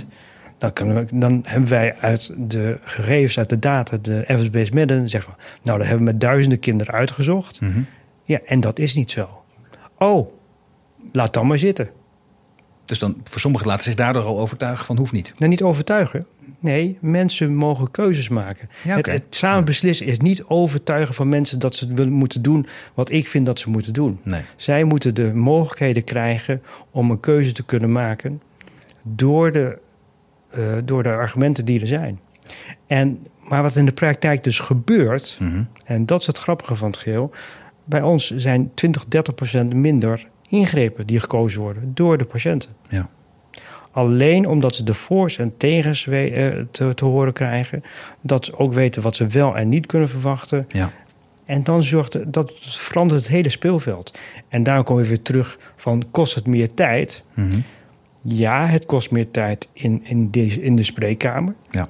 [0.57, 5.07] Dan, kunnen we, dan hebben wij uit de gegevens, uit de data, de evidence-based medicine,
[5.07, 7.61] zeggen van, nou, dat hebben we met duizenden kinderen uitgezocht.
[7.61, 7.81] Mhm.
[8.23, 9.43] Ja, en dat is niet zo.
[9.97, 10.31] Oh,
[11.11, 11.89] laat dan maar zitten.
[12.91, 15.33] Dus dan voor sommigen laten zich daardoor al overtuigen van hoeft niet.
[15.37, 16.25] Nou, niet overtuigen.
[16.59, 18.69] Nee, mensen mogen keuzes maken.
[18.83, 23.11] Ja, het, samen beslissen is niet overtuigen van mensen dat ze willen moeten doen wat
[23.11, 24.19] ik vind dat ze moeten doen.
[24.23, 24.41] Nee.
[24.55, 28.41] Zij moeten de mogelijkheden krijgen om een keuze te kunnen maken
[29.01, 29.77] door de,
[30.49, 32.19] eh, door de argumenten die er zijn.
[32.87, 35.63] En, maar wat in de praktijk dus gebeurt, Mhm.
[35.85, 37.31] en dat is het grappige van het geheel,
[37.83, 42.69] bij ons zijn 20, 30 procent minder ingrepen die gekozen worden door de patiënten.
[42.89, 43.09] Ja.
[43.91, 47.83] Alleen omdat ze de voor's en tegens eh, te, te horen krijgen.
[48.21, 50.65] Dat ze ook weten wat ze wel en niet kunnen verwachten.
[50.69, 50.91] Ja.
[51.45, 54.17] En dan zorgt dat verandert het hele speelveld.
[54.47, 57.23] En daarom komen we weer terug van kost het meer tijd?
[57.33, 57.59] Mhm.
[58.21, 61.53] Ja, het kost meer tijd in, in, deze, in de spreekkamer.
[61.69, 61.87] Ja.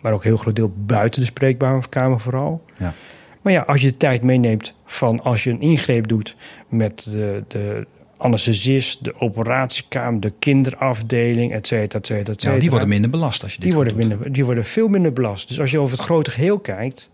[0.00, 2.64] Maar ook een heel groot deel buiten de spreekkamer vooral.
[2.76, 2.94] Ja.
[3.42, 6.36] Maar ja, als je de tijd meeneemt van als je een ingreep doet
[6.68, 7.86] met de, de
[8.16, 12.58] anesthesist, de operatiekamer, de kinderafdeling, et cetera, et cetera, et Ja, cetera.
[12.60, 14.08] die worden minder belast als je dit die worden, doet.
[14.08, 15.48] minder, die worden veel minder belast.
[15.48, 17.10] Dus als je over het grote geheel kijkt,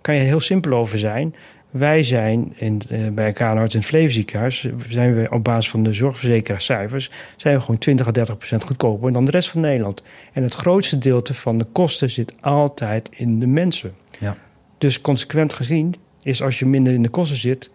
[0.00, 1.34] kan je er heel simpel over zijn.
[1.70, 5.82] Wij zijn in, eh, bij KNHart in het Flevo ziekenhuis, zijn we op basis van
[5.82, 10.02] de zorgverzekeraarcijfers, zijn we gewoon 20 à 30 procent goedkoper dan de rest van Nederland.
[10.32, 13.92] En het grootste gedeelte van de kosten zit altijd in de mensen.
[14.20, 14.36] Ja.
[14.78, 17.70] Dus consequent gezien is als je minder in de kosten zit,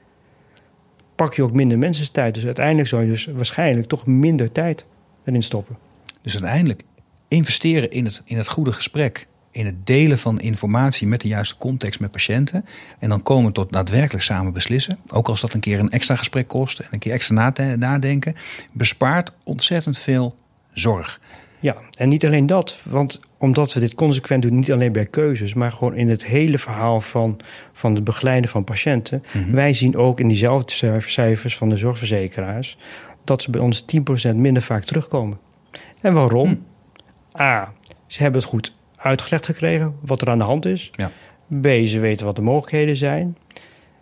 [1.17, 2.33] pak je ook minder mensenstijd.
[2.33, 4.85] Dus uiteindelijk zou je dus waarschijnlijk toch minder tijd
[5.23, 5.77] erin stoppen.
[6.21, 6.81] Dus uiteindelijk
[7.27, 9.27] investeren in het, in het goede gesprek.
[9.51, 12.65] In het delen van informatie met de juiste context met patiënten.
[12.99, 14.97] En dan komen tot daadwerkelijk samen beslissen.
[15.07, 18.35] Ook als dat een keer een extra gesprek kost en een keer extra na- nadenken.
[18.71, 20.35] Bespaart ontzettend veel
[20.73, 21.19] zorg.
[21.59, 22.77] Ja, en niet alleen dat.
[22.83, 26.59] Want omdat we dit consequent doen, niet alleen bij keuzes, maar gewoon in het hele
[26.59, 27.39] verhaal van,
[27.73, 29.23] van het begeleiden van patiënten.
[29.33, 29.51] Mhm.
[29.51, 32.77] Wij zien ook in diezelfde cijf- cijfers van de zorgverzekeraars
[33.23, 35.39] dat ze bij ons 10% minder vaak terugkomen.
[36.01, 36.65] En waarom?
[37.39, 37.73] A,
[38.07, 40.91] ze hebben het goed uitgelegd gekregen wat er aan de hand is.
[40.95, 41.11] Ja.
[41.61, 43.37] B, ze weten wat de mogelijkheden zijn.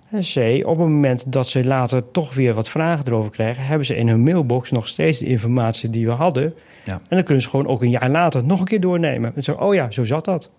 [0.09, 3.85] En C, op het moment dat ze later toch weer wat vragen erover krijgen, hebben
[3.85, 6.53] ze in hun mailbox nog steeds de informatie die we hadden.
[6.85, 6.93] Ja.
[6.93, 9.33] En dan kunnen ze gewoon ook een jaar later nog een keer doornemen.
[9.35, 10.41] En zo, oh ja, zo zat dat.
[10.41, 10.51] Dan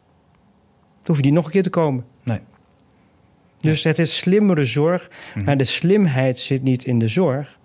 [1.06, 2.04] hoef je die nog een keer te komen.
[2.22, 2.38] Nee.
[3.61, 5.11] Dus het is slimmere zorg.
[5.35, 5.44] Mhm.
[5.44, 7.59] Maar de slimheid zit niet in de zorg.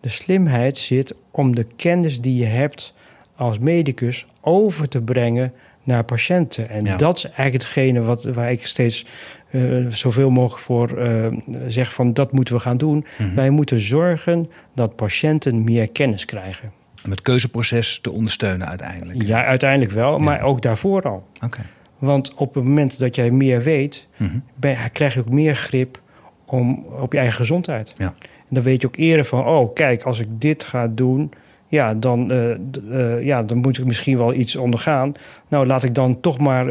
[0.00, 2.94] De slimheid zit om de kennis die je hebt
[3.36, 6.68] als medicus over te brengen naar patiënten.
[6.68, 6.96] En Ja.
[6.96, 9.06] dat is eigenlijk hetgene wat, waar ik steeds
[9.52, 11.26] eh, zoveel mogelijk voor eh,
[11.66, 13.04] zeg van dat moeten we gaan doen.
[13.18, 13.34] Mhm.
[13.34, 16.72] Wij moeten zorgen dat patiënten meer kennis krijgen.
[17.04, 19.22] Om het keuzeproces te ondersteunen uiteindelijk.
[19.22, 21.26] Ja, uiteindelijk wel, maar ook daarvoor al.
[21.44, 21.60] Oké.
[21.98, 24.38] Want op het moment dat jij meer weet, Mhm.
[24.54, 26.00] ben- krijg je ook meer grip
[26.44, 27.94] om, op je eigen gezondheid.
[27.96, 28.06] Ja.
[28.28, 31.30] En dan weet je ook eerder van, oh kijk, als ik dit ga doen,
[31.72, 32.50] ja, dan, eh,
[32.90, 35.12] eh, ja, dan moet ik misschien wel iets ondergaan.
[35.48, 36.64] Nou, laat ik dan toch maar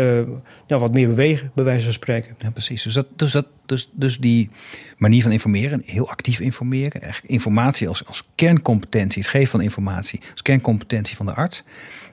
[0.67, 2.35] nou, wat meer bewegen, bij wijze van spreken.
[2.37, 2.83] Ja, precies.
[2.83, 4.49] Dus, dat, dus, dat, dus, dus die
[4.97, 10.41] manier van informeren, heel actief informeren, informatie als, als kerncompetentie, het geven van informatie, als
[10.41, 11.63] kerncompetentie van de arts,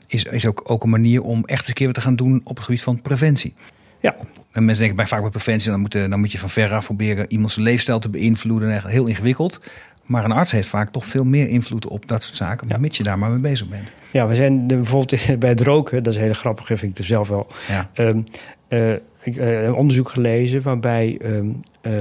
[0.07, 2.41] is, is ook, ook een manier om echt eens een keer wat te gaan doen
[2.45, 3.55] op het gebied van preventie.
[4.01, 4.17] Ja,
[4.53, 6.85] En mensen denken bij, vaak bij preventie, dan moet, je- dan moet je van veraf
[6.85, 8.75] proberen iemands leefstijl te beïnvloeden.
[8.75, 9.61] Echt heel ingewikkeld.
[10.05, 12.77] Maar een arts heeft vaak toch veel meer invloed op dat soort zaken, Ja.
[12.79, 13.91] mits je daar maar mee bezig bent.
[14.13, 17.29] ja we zijn bijvoorbeeld bij het roken, dat is heel grappig, vind ik er zelf
[17.29, 17.47] wel.
[17.69, 17.91] Ja.
[17.95, 18.21] Ehm,
[18.69, 21.49] eh, ik eh, heb een onderzoek gelezen waarbij ehm,
[21.81, 21.93] eh,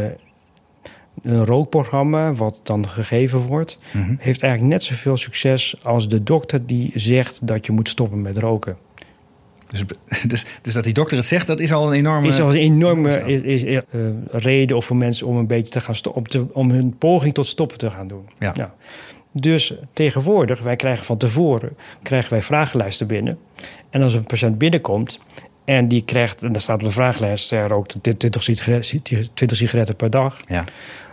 [1.23, 4.15] een rookprogramma, wat dan gegeven wordt, Mhm.
[4.19, 8.37] heeft eigenlijk net zoveel succes als de dokter die zegt dat je moet stoppen met
[8.37, 8.77] roken.
[9.67, 9.83] Dus,
[10.27, 12.27] dus, dus dat die dokter het zegt, dat is al een enorme...
[12.27, 13.81] is al een enorme is, is, eh,
[14.31, 17.77] reden of voor mensen om een beetje te gaan stoppen, om hun poging tot stoppen
[17.77, 18.29] te gaan doen.
[18.39, 18.73] Ja.
[19.31, 23.37] Dus tegenwoordig, wij krijgen van tevoren krijgen wij vragenlijsten binnen.
[23.89, 25.19] En als een patiënt binnenkomt
[25.65, 29.03] en die krijgt, en daar staat op de vragenlijst, hij rookt 20 sigaretten,
[29.33, 30.39] 20 sigaretten per dag.
[30.47, 30.63] Ja.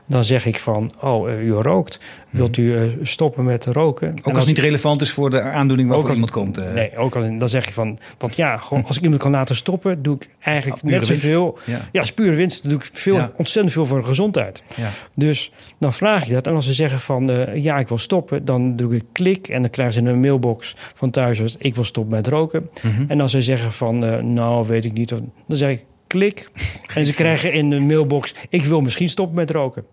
[0.06, 1.98] Dan zeg ik van, oh, eh, u rookt.
[2.30, 4.06] Wilt u eh, stoppen met roken?
[4.08, 4.28] En Mhm.
[4.28, 6.58] Ook als het niet relevant is voor de aandoening waarvoor als- iemand komt.
[6.58, 6.72] eh.
[6.72, 9.56] Nee, ook al, dan zeg je van, want ja, gewoon, als ik iemand kan laten
[9.56, 11.22] stoppen, doe ik eigenlijk net winst.
[11.24, 11.58] zoveel.
[11.64, 11.80] Ja.
[11.92, 12.62] Ja, is pure winst.
[12.62, 13.30] Dan doe ik veel, Ja.
[13.36, 14.62] ontzettend veel voor de gezondheid.
[14.76, 14.88] Ja.
[15.14, 16.46] Dus dan vraag je dat.
[16.46, 19.48] En als ze zeggen van, ja, ik wil stoppen, dan doe ik klik.
[19.48, 22.70] En dan krijgen ze een mailbox van thuis, ik wil stoppen met roken.
[22.82, 23.04] Mhm.
[23.08, 23.98] En als ze zeggen van,
[24.34, 25.12] nou, weet ik niet.
[25.12, 26.48] of- Dan zeg ik klik.
[26.94, 29.84] en ze krijgen in de mailbox, ik wil misschien stoppen met roken.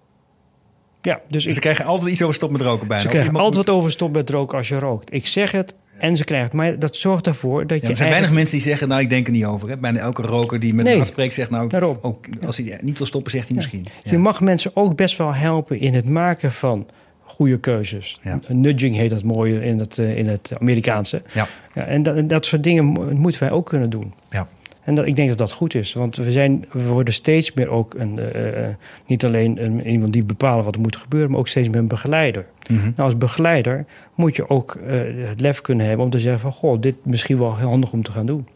[1.02, 3.02] Ja, dus Dus ik, ze krijgen altijd iets over stop met roken bijna.
[3.04, 5.14] ze Of krijgen altijd wat over stop met roken als je rookt.
[5.14, 6.58] Ik zeg het En ze krijgen het.
[6.58, 7.90] Maar dat zorgt ervoor dat Ja, je.
[7.90, 9.70] er zijn weinig mensen die zeggen, nou, ik denk er niet over.
[9.70, 9.78] Hè.
[9.78, 10.96] Bijna elke roker die met Nee.
[11.00, 11.98] een spreekt, zegt nou, Daarom.
[12.02, 13.88] ook, als hij niet wil stoppen, zegt hij misschien.
[14.04, 16.88] Je mag mensen ook best wel helpen in het maken van
[17.24, 18.20] goede keuzes.
[18.24, 18.40] Ja.
[18.48, 21.22] Nudging heet dat mooi in het, eh, in het Amerikaanse.
[21.34, 21.48] Ja.
[21.76, 24.14] Ja, en dat, dat soort dingen mo- moeten wij ook kunnen doen.
[24.32, 24.48] Ja.
[24.92, 25.94] En dat, ik denk dat dat goed is.
[25.94, 28.76] Want we, zijn, we worden steeds meer ook een, eh, eh,
[29.08, 31.88] niet alleen een, iemand die bepaalt wat er moet gebeuren, maar ook steeds meer een
[31.88, 32.46] begeleider.
[32.68, 32.82] Mhm.
[32.82, 36.52] Nou, als begeleider moet je ook eh, het lef kunnen hebben om te zeggen van...
[36.52, 38.48] goh, dit is misschien wel heel handig om te gaan doen.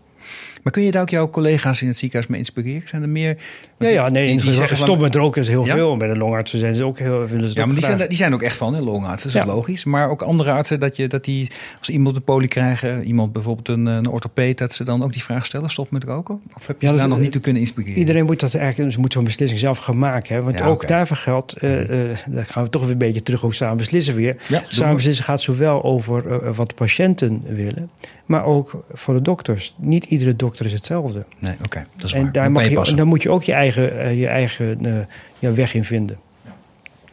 [0.66, 2.88] Maar kun je daar ook jouw collega's in het ziekenhuis mee inspireren?
[2.88, 3.38] Zijn er meer?
[3.80, 5.74] Ja, ja, nee, die, die zeggen stop met roken is heel Ja?
[5.76, 5.98] veel.
[5.98, 8.42] Bij de longartsen zijn ze ook heel, het Ja, maar die zijn, die zijn ook
[8.42, 9.54] echt van, hè, longartsen, dat is Ja.
[9.56, 9.84] logisch.
[9.86, 13.68] Maar ook andere artsen, dat, je, dat die, als iemand een poli krijgen, iemand bijvoorbeeld
[13.68, 16.42] een, een orthopeed, dat ze dan ook die vraag stellen, stop met roken?
[16.56, 17.98] Of heb je Ja, ze daar dat- nog niet toe kunnen inspireren?
[18.00, 20.36] Iedereen moet dat eigenlijk dus moet zo'n beslissing zelf gaan maken.
[20.36, 20.42] Hè?
[20.42, 20.88] Want ook oké.
[20.88, 24.16] daarvoor geldt, eh, eh, daar gaan we toch weer een beetje terug ook samen beslissen
[24.16, 24.36] weer.
[24.68, 27.90] Samen beslissen gaat zowel over eh, wat de patiënten willen,
[28.26, 29.76] maar ook voor de dokters.
[29.78, 31.26] Niet iedere dokter is hetzelfde.
[31.40, 32.32] Nee, oké, dat is en waar.
[32.32, 34.94] daar mag je, daar moet je ook je eigen, eh, je eigen eh,
[35.40, 36.18] ja, weg in vinden.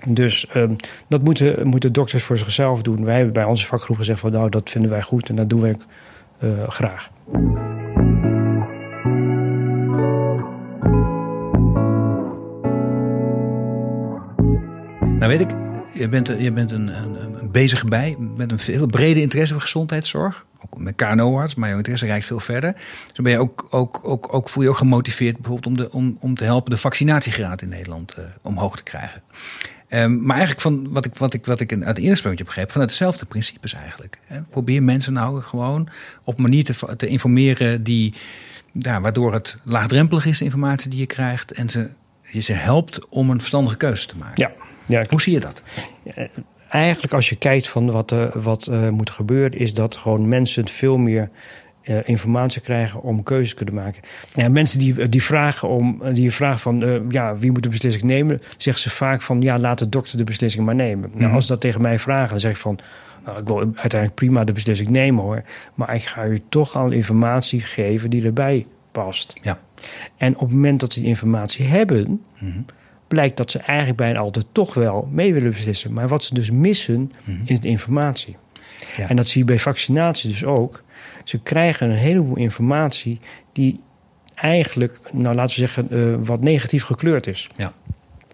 [0.06, 0.74] Dus ehm,
[1.08, 3.04] dat moeten, moeten dokters voor zichzelf doen.
[3.04, 5.60] Wij hebben bij onze vakgroep gezegd van nou, dat vinden wij goed en dat doen
[5.60, 5.84] wij ook
[6.38, 7.10] eh, graag.
[15.18, 15.50] Nou weet ik,
[15.92, 19.62] je bent, je bent een, een, een bezige bij met een veel brede interesse voor
[19.62, 20.46] gezondheidszorg.
[20.76, 22.72] Met KNO-arts, maar jouw interesse reikt veel verder.
[23.06, 26.16] Dus ben je ook, ook, ook, ook, voel je ook gemotiveerd bijvoorbeeld om, de, om,
[26.20, 29.22] om te helpen de vaccinatiegraad in Nederland eh, omhoog te krijgen.
[29.88, 32.46] Ehm, maar eigenlijk van wat ik, wat ik, wat ik uit het eerste puntje heb
[32.46, 34.18] begrepen, vanuit dezelfde principes eigenlijk.
[34.24, 34.42] Hè.
[34.42, 35.88] Probeer mensen nou gewoon
[36.24, 38.14] op manier te, te informeren die,
[38.72, 41.52] ja, waardoor het laagdrempelig is, de informatie die je krijgt.
[41.52, 41.88] En ze,
[42.22, 44.42] je ze helpt om een verstandige keuze te maken.
[44.42, 44.52] Ja,
[44.86, 45.62] ja Hoe zie je dat?
[46.72, 50.68] Eigenlijk als je kijkt van wat, eh, wat eh, moet gebeuren, is dat gewoon mensen
[50.68, 51.30] veel meer
[51.82, 54.02] eh, informatie krijgen om keuzes te kunnen maken.
[54.34, 58.42] Ja, mensen die, die vragen om, die vragen van ja, wie moet de beslissing nemen,
[58.56, 61.10] zeggen ze vaak van ja, laat de dokter de beslissing maar nemen.
[61.14, 61.34] Nou, Mhm.
[61.34, 62.78] als ze dat tegen mij vragen, dan zeg ik van
[63.24, 65.42] nou, ik wil uiteindelijk prima de beslissing nemen hoor,
[65.74, 69.34] maar ik ga u toch al informatie geven die erbij past.
[69.40, 69.58] Ja.
[70.16, 72.58] En op het moment dat ze die informatie hebben, Mhm.
[73.12, 75.92] Blijkt dat ze eigenlijk bijna altijd toch wel mee willen beslissen.
[75.92, 77.36] Maar wat ze dus missen, Mhm.
[77.44, 78.36] is de informatie.
[78.96, 79.08] Ja.
[79.08, 80.82] En dat zie je bij vaccinatie dus ook.
[81.24, 83.20] Ze krijgen een heleboel informatie
[83.52, 83.80] die
[84.34, 87.48] eigenlijk, nou laten we zeggen, eh, wat negatief gekleurd is.
[87.56, 87.72] Ja.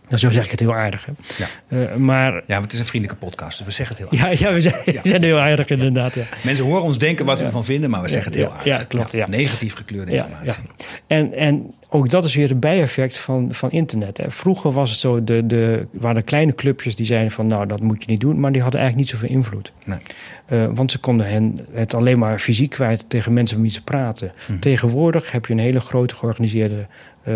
[0.08, 1.06] Nou, zo zeg ik het heel aardig.
[1.06, 1.12] Hè?
[1.36, 1.86] Ja.
[1.86, 4.52] Eh, maar ja, het is een vriendelijke podcast, dus we zeggen het heel ja, ja,
[4.52, 5.00] we zijn, Ja.
[5.04, 6.14] zijn heel aardig inderdaad.
[6.14, 6.22] Ja.
[6.42, 8.64] Mensen horen ons denken wat we ervan vinden, maar we zeggen het heel aardig.
[8.64, 9.26] ja, klopt, ja.
[9.28, 10.62] Negatief gekleurde informatie.
[11.06, 14.16] En, en ook dat is weer een bijeffect van, van internet.
[14.16, 14.30] Hè.
[14.30, 17.46] Vroeger was het zo, de, de, waren kleine clubjes die zeiden van...
[17.46, 19.72] nou, dat moet je niet doen, maar die hadden eigenlijk niet zoveel invloed.
[19.84, 19.98] Nee.
[20.46, 23.82] Eh, want ze konden hen het alleen maar fysiek kwijt tegen mensen met wie ze
[23.84, 24.32] praten.
[24.46, 24.58] Mhm.
[24.58, 26.86] Tegenwoordig heb je een hele grote georganiseerde
[27.22, 27.34] eh,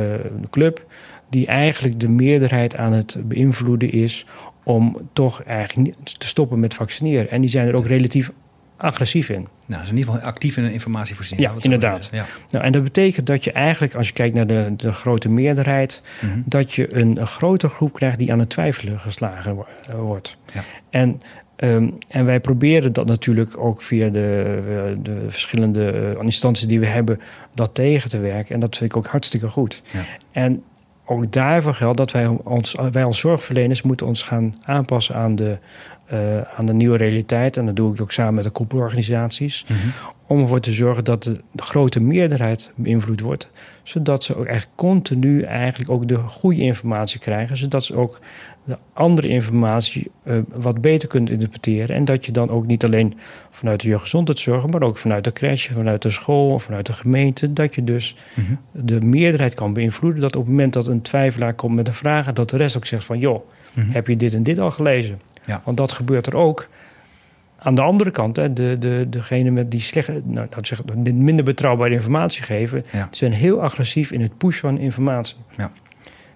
[0.50, 0.84] club...
[1.32, 4.26] die eigenlijk de meerderheid aan het beïnvloeden is...
[4.62, 7.30] om toch eigenlijk niet te stoppen met vaccineren.
[7.30, 8.30] En die zijn er ook relatief
[8.76, 9.46] agressief in.
[9.66, 11.48] Nou, ze is in ieder geval actief in een informatievoorziening.
[11.50, 12.08] Ja, inderdaad.
[12.12, 12.24] Ja.
[12.50, 16.02] Nou, en dat betekent dat je eigenlijk, als je kijkt naar de, de grote meerderheid,
[16.20, 16.38] Mhm.
[16.44, 19.66] dat je een, een grotere groep krijgt die aan het twijfelen geslagen wo-
[19.96, 20.36] wordt.
[20.54, 20.60] Ja.
[20.90, 21.20] En,
[21.56, 24.44] ehm, en wij proberen dat natuurlijk ook via de,
[24.96, 27.20] eh, de verschillende eh, instanties die we hebben,
[27.54, 28.54] dat tegen te werken.
[28.54, 29.82] En dat vind ik ook hartstikke goed.
[29.92, 30.00] Ja.
[30.32, 30.62] En
[31.12, 35.58] ook daarvoor geldt dat wij, ons, wij als zorgverleners moeten ons gaan aanpassen aan de,
[36.06, 37.56] eh, aan de nieuwe realiteit.
[37.56, 39.78] En dat doe ik ook samen met de koepelorganisaties Mhm.
[40.26, 43.48] om ervoor te zorgen dat de, de grote meerderheid beïnvloed wordt.
[43.82, 47.56] Zodat ze ook echt continu eigenlijk ook de goede informatie krijgen.
[47.56, 48.20] Zodat ze ook
[48.64, 51.96] de andere informatie eh, wat beter kunnen interpreteren.
[51.96, 53.14] En dat je dan ook niet alleen
[53.50, 54.66] vanuit de jeugdgezondheidszorg...
[54.66, 57.52] maar ook vanuit de crash, vanuit de school, vanuit de gemeente...
[57.52, 58.52] dat je dus Mhm.
[58.72, 60.20] de meerderheid kan beïnvloeden.
[60.20, 62.32] Dat op het moment dat een twijfelaar komt met een vraag...
[62.32, 63.90] dat de rest ook zegt van, joh, Mhm.
[63.90, 65.20] heb je dit en dit al gelezen?
[65.46, 65.62] Ja.
[65.64, 66.68] Want dat gebeurt er ook.
[67.58, 70.84] Aan de andere kant, hè, de, de, degene met die slechte, nou, we zeggen,
[71.24, 73.08] minder betrouwbare informatie geven, Ja.
[73.10, 75.36] zijn heel agressief in het pushen van informatie.
[75.56, 75.70] Ja.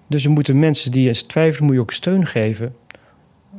[0.07, 2.75] Dus er moeten mensen die eens twijfelen, moet je ook steun geven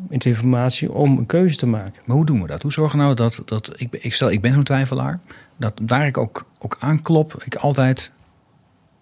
[0.08, 2.02] met informatie om een keuze te maken.
[2.04, 2.62] Maar hoe doen we dat?
[2.62, 5.20] Hoe zorgen we nou dat, dat ik, ik stel, ik ben zo'n twijfelaar,
[5.56, 8.12] dat waar ik ook, ook aanklop, ik altijd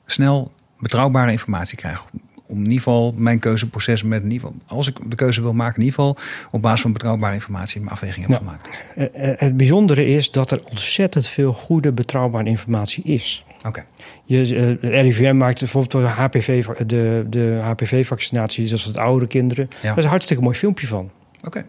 [0.07, 2.05] snel betrouwbare informatie krijg.
[2.49, 5.53] Om in ieder geval mijn keuzeproces met in ieder geval, als ik de keuze wil
[5.53, 6.17] maken, in ieder geval
[6.51, 8.37] op basis van betrouwbare informatie mijn afweging heb Ja.
[8.37, 8.69] gemaakt.
[8.95, 13.45] Eh, eh, Het bijzondere is dat er ontzettend veel goede, betrouwbare informatie is.
[13.67, 13.85] Oké.
[14.25, 19.69] Je, eh, RIVM maakt bijvoorbeeld de HPV, de, de HPV-vaccinatie, zoals het oude kinderen.
[19.71, 19.77] Ja.
[19.83, 21.11] Daar is een hartstikke mooi filmpje van.
[21.45, 21.65] Oké.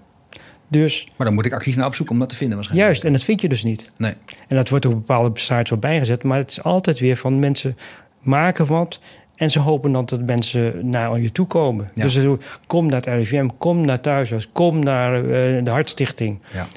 [0.67, 2.89] Dus, maar dan moet ik actief naar opzoeken om dat te vinden waarschijnlijk.
[2.89, 3.89] Juist, en dat vind je dus niet.
[3.97, 4.13] Nee.
[4.47, 6.23] En dat wordt op bepaalde sites wel bijgezet.
[6.23, 7.77] Maar het is altijd weer van mensen
[8.21, 8.99] maken wat...
[9.36, 11.89] en ze hopen dan dat mensen naar je toe komen.
[11.93, 12.03] Ja.
[12.03, 14.51] Dus ze kom naar het RIVM, kom naar thuishuis...
[14.51, 16.39] kom naar uh, de Hartstichting.
[16.53, 16.67] Ja.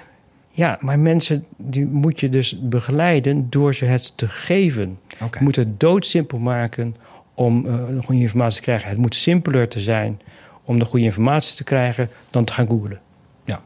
[0.61, 4.99] Ja, maar mensen die moet je dus begeleiden door ze het te geven.
[5.14, 5.29] Okay.
[5.38, 6.96] Je moet het doodsimpel maken
[7.35, 8.88] om uh, goede informatie te krijgen.
[8.88, 10.20] Het moet simpeler te zijn
[10.64, 13.01] om de goede informatie te krijgen dan te gaan googlen.
[13.44, 13.61] Ja.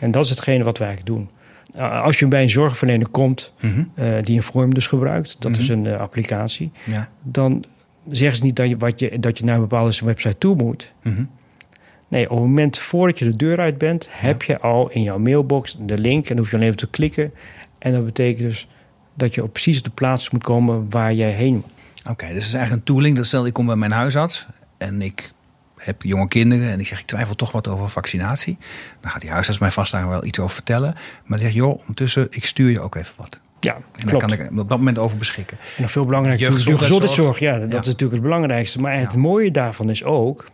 [0.00, 1.30] En dat is hetgene wat wij eigenlijk doen.
[1.76, 4.04] Uh, als je bij een zorgverlener komt mm -hmm.
[4.04, 5.60] uh, die Inform dus gebruikt, dat Mhm.
[5.60, 7.08] is een applicatie, Ja.
[7.22, 7.64] dan
[8.10, 10.92] zeggen ze niet dat je, wat je, dat je naar een bepaalde website toe moet.
[11.02, 11.24] Mhm.
[12.10, 15.18] Nee, op het moment voordat je de deur uit bent, heb je al in jouw
[15.18, 17.32] mailbox de link en dan hoef je alleen even te klikken.
[17.78, 18.68] En dat betekent dus
[19.14, 22.10] dat je op precies de plaats moet komen waar jij heen moet.
[22.10, 23.16] Oké, dus het is eigenlijk een tooling.
[23.16, 24.46] Dat stel ik kom bij mijn huisarts
[24.78, 25.32] en ik
[25.76, 28.58] heb jonge kinderen en ik zeg ik twijfel toch wat over vaccinatie.
[29.00, 30.92] Dan gaat die huisarts mij vast daar wel iets over vertellen.
[30.92, 33.40] Maar dan zeg joh, ondertussen, ik stuur je ook even wat.
[33.60, 34.28] Ja, En klopt.
[34.28, 35.56] daar kan ik op dat moment over beschikken.
[35.76, 37.04] En nog veel belangrijker, de Jeugdgezondheidszorg.
[37.06, 37.38] gezondheidszorg.
[37.54, 37.78] Ja, dat Ja.
[37.80, 38.80] is natuurlijk het belangrijkste.
[38.80, 39.18] Maar het Ja.
[39.18, 40.44] mooie daarvan is ook,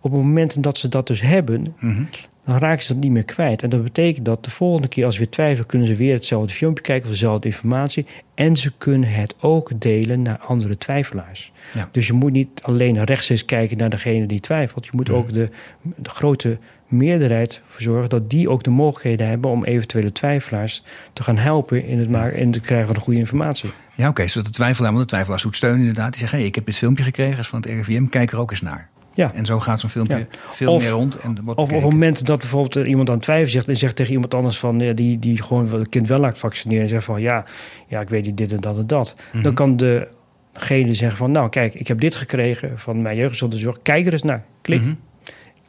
[0.00, 2.02] op het moment dat ze dat dus hebben, Mhm.
[2.44, 3.62] Dan raken ze dat niet meer kwijt.
[3.62, 6.54] En dat betekent dat de volgende keer als ze weer twijfelen, kunnen ze weer hetzelfde
[6.54, 8.06] filmpje kijken of dezelfde informatie.
[8.34, 11.52] En ze kunnen het ook delen naar andere twijfelaars.
[11.74, 11.88] Ja.
[11.92, 14.84] Dus je moet niet alleen rechtstreeks kijken naar degene die twijfelt.
[14.84, 15.48] Je moet ook de,
[15.82, 21.22] de grote meerderheid voor zorgen dat die ook de mogelijkheden hebben om eventuele twijfelaars te
[21.22, 23.70] gaan helpen in het maken te krijgen van de goede informatie.
[23.94, 26.12] Ja, oké, zodat de twijfelaar, want de twijfelaar zoekt steun inderdaad.
[26.12, 28.50] Die zegt, hé, ik heb dit filmpje gekregen is van het RIVM, kijk er ook
[28.50, 28.88] eens naar.
[29.14, 29.32] Ja.
[29.34, 30.26] En zo gaat zo'n filmpje Ja.
[30.50, 31.16] veel Of- meer rond.
[31.18, 33.68] En wordt Of op het moment dat bijvoorbeeld er iemand aan het twijfelen zegt...
[33.68, 34.78] en zegt tegen iemand anders van...
[34.78, 36.82] ja, die, die gewoon het kind wel laat vaccineren...
[36.82, 37.44] en zegt van ja,
[37.88, 39.14] ja, ik weet niet dit en dat en dat.
[39.32, 39.42] Mhm.
[39.42, 41.30] Dan kan degene zeggen van...
[41.30, 43.82] nou kijk, ik heb dit gekregen van mijn jeugdzorg.
[43.82, 44.44] Kijk er eens naar.
[44.60, 44.80] Klik.
[44.80, 44.94] Mhm.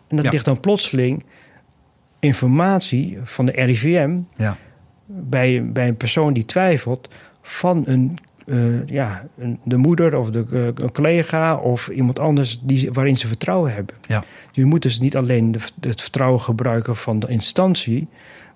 [0.08, 0.32] En dat Ja.
[0.32, 1.24] ligt dan plotseling
[2.20, 4.18] informatie van de RIVM...
[4.36, 4.58] Ja.
[5.06, 7.08] bij, bij een persoon die twijfelt...
[7.42, 9.28] van een, eh, ja,
[9.64, 12.60] de moeder of de, eh, een collega of iemand anders...
[12.62, 13.96] Die, waarin ze vertrouwen hebben.
[14.08, 14.24] Ja.
[14.52, 18.08] Je moet dus niet alleen de, het vertrouwen gebruiken van de instantie,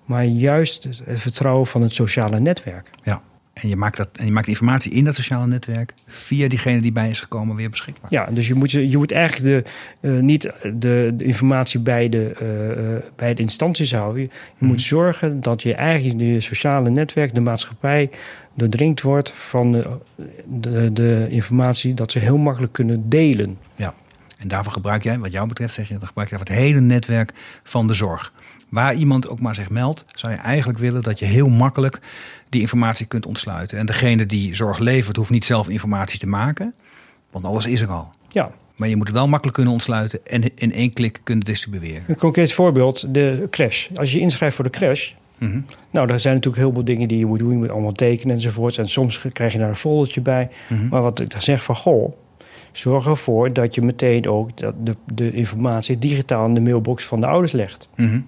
[0.04, 2.90] maar juist het vertrouwen van het sociale netwerk.
[3.02, 3.22] ja.
[3.52, 6.92] En je, maakt dat, en je maakt informatie in dat sociale netwerk via diegene die
[6.92, 8.10] bij is gekomen weer beschikbaar.
[8.12, 9.70] Ja, dus je moet, je moet eigenlijk de,
[10.08, 10.42] eh, niet
[10.74, 14.20] de, de informatie bij de, eh, bij de instanties houden.
[14.22, 14.66] Je, je Mhm.
[14.66, 18.10] moet zorgen dat je eigenlijk de sociale netwerk, de maatschappij,
[18.60, 19.98] doordringd wordt van de,
[20.46, 23.58] de, de informatie dat ze heel makkelijk kunnen delen.
[23.76, 23.94] Ja.
[24.38, 26.80] En daarvoor gebruik jij, wat jou betreft, zeg je, dan gebruik je daarvoor het hele
[26.80, 28.32] netwerk van de zorg.
[28.68, 32.00] Waar iemand ook maar zich meldt, zou je eigenlijk willen dat je heel makkelijk
[32.48, 33.78] die informatie kunt ontsluiten.
[33.78, 36.74] En degene die zorg levert, hoeft niet zelf informatie te maken,
[37.30, 38.10] want alles is er al.
[38.28, 42.02] Ja, Maar je moet het wel makkelijk kunnen ontsluiten en in één klik kunnen distribueren.
[42.06, 43.88] een concreet voorbeeld, de crash.
[43.94, 45.60] Als je inschrijft voor de crash, Mhm.
[45.90, 47.50] Nou, er zijn natuurlijk heel veel dingen die je moet doen.
[47.50, 48.78] Je moet allemaal tekenen enzovoorts.
[48.78, 50.48] En soms krijg je daar een foldertje bij.
[50.68, 50.88] Mhm.
[50.88, 52.12] Maar wat ik dan zeg van, goh...
[52.72, 57.26] zorg ervoor dat je meteen ook de, de informatie digitaal in de mailbox van de
[57.26, 57.88] ouders legt.
[57.96, 58.20] Mhm.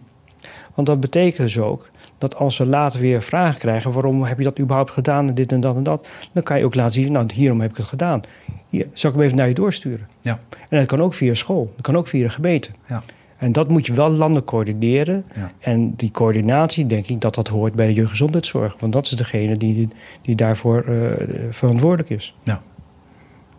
[0.75, 3.93] Want dat betekent dus ook dat als ze later weer vragen krijgen...
[3.93, 6.09] waarom heb je dat überhaupt gedaan en dit en dat en dat...
[6.33, 8.21] dan kan je ook laten zien, nou, hierom heb ik het gedaan.
[8.69, 10.09] Hier, zal ik hem even naar je doorsturen?
[10.21, 10.39] Ja.
[10.69, 11.73] En dat kan ook via school.
[11.75, 12.71] Dat kan ook via de gemeente.
[12.87, 13.03] Ja.
[13.43, 15.25] En dat moet je wel landen coördineren.
[15.35, 15.51] Ja.
[15.59, 18.77] En die coördinatie, denk ik, dat dat hoort bij de jeugdgezondheidszorg.
[18.79, 19.89] Want dat is degene die,
[20.21, 22.35] die daarvoor eh, verantwoordelijk is.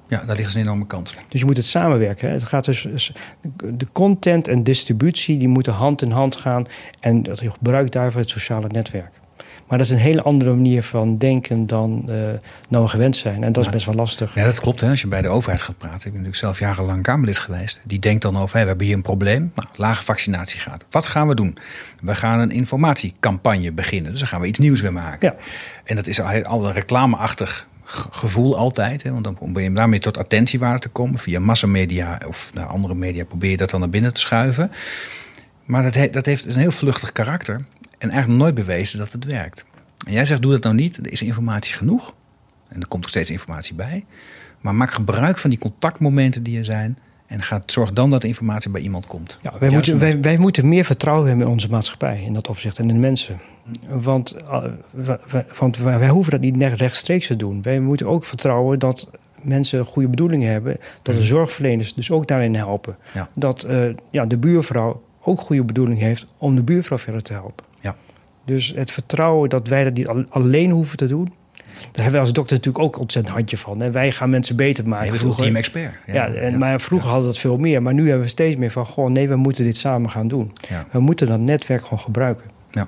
[0.07, 1.17] ja, daar ligt een enorme kans.
[1.29, 2.27] Dus je moet het samenwerken.
[2.27, 2.33] Hè.
[2.33, 3.13] Het gaat dus,
[3.57, 6.65] de content en distributie die moeten hand in hand gaan.
[6.99, 9.21] En dat je gebruikt daarvoor het sociale netwerk.
[9.67, 12.15] Maar dat is een hele andere manier van denken dan eh
[12.69, 13.43] nou we gewend zijn.
[13.43, 14.35] En dat is best wel lastig.
[14.35, 14.81] Ja, dat klopt.
[14.81, 14.89] Hè.
[14.89, 15.97] Als je bij de overheid gaat praten.
[15.97, 17.79] Ik ben natuurlijk zelf jarenlang Kamerlid geweest.
[17.83, 19.51] Die denkt dan over, hé, we hebben hier een probleem.
[19.55, 20.85] Nou, lage vaccinatiegraad.
[20.89, 21.57] Wat gaan we doen?
[22.01, 24.11] We gaan een informatiecampagne beginnen.
[24.11, 25.27] Dus dan gaan we iets nieuws weer maken.
[25.37, 25.43] Ja.
[25.83, 29.03] En dat is al, al een reclameachtig ge- gevoel altijd.
[29.03, 29.11] Hè.
[29.11, 31.19] Want dan probeer je daarmee tot attentiewaarde te komen.
[31.19, 34.71] Via massamedia of naar andere media probeer je dat dan naar binnen te schuiven.
[35.65, 37.61] Maar dat, he- dat heeft een heel vluchtig karakter.
[38.03, 39.65] En eigenlijk nooit bewezen dat het werkt.
[40.05, 40.97] En jij zegt, doe dat nou niet.
[40.97, 42.15] Er is informatie genoeg.
[42.67, 44.05] En er komt nog steeds informatie bij.
[44.61, 46.97] Maar maak gebruik van die contactmomenten die er zijn.
[47.27, 49.39] En ga, zorg dan dat de informatie bij iemand komt.
[49.41, 52.77] Ja, wij, moeten, wij, wij moeten meer vertrouwen hebben in onze maatschappij in dat opzicht
[52.77, 53.39] en in de mensen.
[53.87, 54.63] Want, eh,
[55.59, 57.61] want wij, wij hoeven dat niet rechtstreeks te doen.
[57.61, 59.09] Wij moeten ook vertrouwen dat
[59.41, 60.77] mensen goede bedoelingen hebben.
[61.01, 62.97] Dat de zorgverleners dus ook daarin helpen.
[63.13, 63.29] Ja.
[63.33, 67.71] Dat eh, ja, de buurvrouw ook goede bedoeling heeft om de buurvrouw verder te helpen.
[68.45, 68.53] Ja.
[68.53, 71.33] Dus het vertrouwen dat wij dat niet al- alleen hoeven te doen.
[71.91, 73.81] hebben we als dokter natuurlijk ook ontzettend handje van.
[73.81, 75.05] En wij gaan mensen beter maken.
[75.05, 75.97] Je bent een team expert.
[76.05, 77.81] Ja, en, maar vroeger hadden we dat veel meer.
[77.81, 78.85] Maar nu hebben we steeds meer van...
[78.85, 80.53] Goh, nee, we moeten dit samen gaan doen.
[80.91, 82.45] We moeten dat netwerk gewoon gebruiken.
[82.71, 82.87] Ja.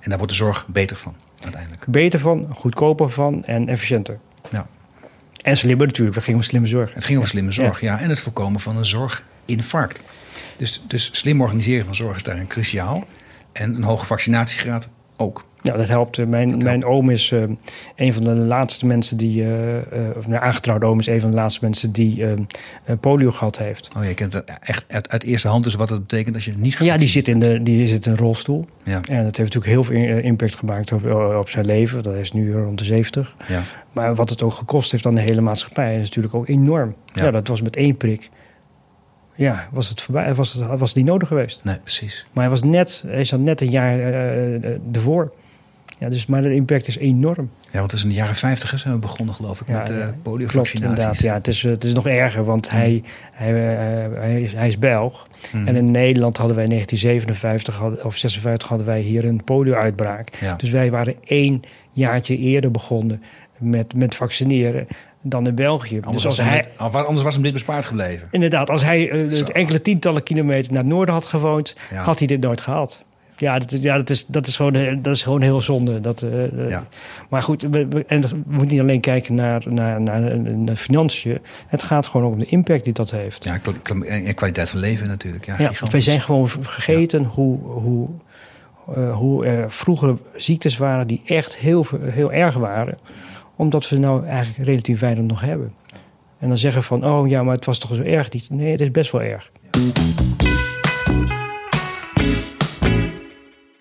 [0.00, 1.84] En daar wordt de zorg beter van, uiteindelijk.
[1.88, 4.18] Beter van, goedkoper van en efficiënter.
[4.50, 4.66] Ja.
[5.42, 6.16] En slimmer natuurlijk.
[6.16, 6.94] We gingen om slimme zorg.
[6.94, 8.00] Het ging over slimme zorg, ja.
[8.00, 10.02] En het voorkomen van een zorginfarct.
[10.56, 13.04] Dus, dus slim organiseren van zorg is daarin cruciaal.
[13.52, 15.44] En een hoge vaccinatiegraad ook.
[15.62, 16.26] Ja, dat helpt.
[16.26, 17.42] Mijn, mijn oom is uh,
[17.96, 19.80] een van de laatste mensen die, uh, uh,
[20.16, 22.24] of mijn aangetrouwde oom is een van de laatste mensen die
[23.00, 23.90] polio gehad heeft.
[23.96, 26.50] Oh, je kent het echt uit, uit, eerste hand dus wat het betekent als je
[26.50, 28.66] het niet Ja, die zit in, de, die zit in een rolstoel.
[28.82, 28.94] Ja.
[28.94, 31.04] En dat heeft natuurlijk heel veel impact gemaakt op,
[31.38, 32.02] op zijn leven.
[32.02, 33.36] Dat is nu rond de 70.
[33.48, 33.62] Ja.
[33.92, 36.94] Maar wat het ook gekost heeft aan de hele maatschappij is natuurlijk ook enorm.
[37.12, 38.30] Ja, ja dat was met één prik
[39.42, 41.64] ja, was het voorbij, was het, was het niet nodig geweest.
[41.64, 42.26] Nee, precies.
[42.32, 45.32] Maar hij was net, hij zat net een jaar uh, ervoor.
[45.98, 47.50] Ja, dus, maar de impact is enorm.
[47.70, 50.06] Ja, want het is in de jaren 50 zijn we begonnen, geloof ik, met uh,
[50.22, 51.18] poliovaccinaties.
[51.18, 52.78] Ja, het is, het is nog erger, want mm.
[52.78, 55.26] hij, hij, hij, is, hij is Belg.
[55.52, 55.66] Mm.
[55.66, 60.28] En in Nederland hadden wij in 1957 of 56 hadden wij hier een polio-uitbraak.
[60.40, 60.54] Ja.
[60.54, 63.22] Dus wij waren één jaartje eerder begonnen
[63.58, 64.86] met, met vaccineren
[65.22, 65.96] dan in België.
[65.96, 68.28] Anders, dus als hij, anders was hem dit bespaard gebleven.
[68.30, 72.40] Inderdaad, als hij uh, enkele tientallen kilometer naar het noorden had gewoond, had hij dit
[72.40, 73.00] nooit gehad.
[73.36, 76.00] Ja, dat, ja dat, is, dat, is gewoon, eh, dat is gewoon heel zonde.
[76.00, 76.86] Dat, uh, ja.
[77.28, 81.38] Maar goed, we, we, en we moeten niet alleen kijken naar, naar, naar, naar financiën.
[81.66, 83.44] Het gaat gewoon ook om de impact die dat heeft.
[83.44, 83.60] Ja,
[84.06, 85.46] en kwaliteit van leven natuurlijk.
[85.46, 88.08] Ja, ja wij zijn gewoon vergeten hoe, hoe,
[88.96, 92.98] uh, hoe er vroeger ziektes waren die echt heel, heel erg waren
[93.56, 95.74] omdat we nou eigenlijk relatief weinig nog hebben.
[96.38, 98.50] En dan zeggen van, oh ja, maar het was toch zo erg niet.
[98.50, 99.50] Nee, het is best wel erg.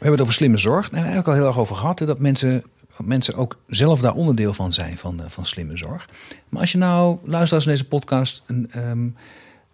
[0.01, 0.89] We hebben het over slimme zorg.
[0.89, 1.97] Daar hebben we ook al heel erg over gehad.
[1.97, 2.63] Dat mensen,
[3.03, 6.09] mensen ook zelf daar onderdeel van zijn, van, van slimme zorg.
[6.49, 8.43] Maar als je nou, luisteraars naar deze podcast,
[8.75, 9.15] um,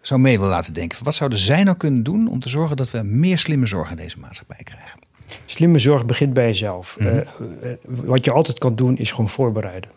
[0.00, 1.04] zou mee willen laten denken.
[1.04, 3.96] Wat zouden zij nou kunnen doen om te zorgen dat we meer slimme zorg in
[3.96, 5.07] deze maatschappij krijgen?
[5.46, 6.96] Slimme zorg begint bij jezelf.
[6.98, 7.08] Mhm.
[7.08, 9.90] Eh, wat je altijd kan doen is gewoon voorbereiden.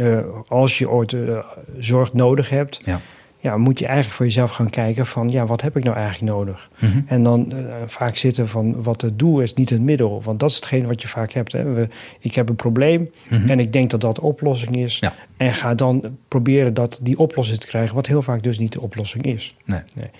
[0.00, 0.18] Uh,
[0.48, 1.38] als je ooit uh,
[1.78, 3.00] zorg nodig hebt, ja.
[3.42, 6.32] Ja, moet je eigenlijk voor jezelf gaan kijken van ja, wat heb ik nou eigenlijk
[6.32, 6.70] nodig?
[6.78, 7.04] Mm -hmm.
[7.06, 7.52] En dan
[7.86, 10.22] vaak zitten van wat het doel is, niet het middel.
[10.22, 11.52] Want dat is hetgeen wat je vaak hebt.
[11.52, 11.72] Hè.
[11.72, 13.50] We, ik heb een probleem mm -hmm.
[13.50, 14.98] en ik denk dat dat de oplossing is.
[14.98, 15.14] Ja.
[15.36, 18.80] En ga dan proberen dat die oplossing te krijgen, wat heel vaak dus niet de
[18.80, 19.56] oplossing is.
[19.64, 19.80] Nee.
[19.94, 20.10] nee.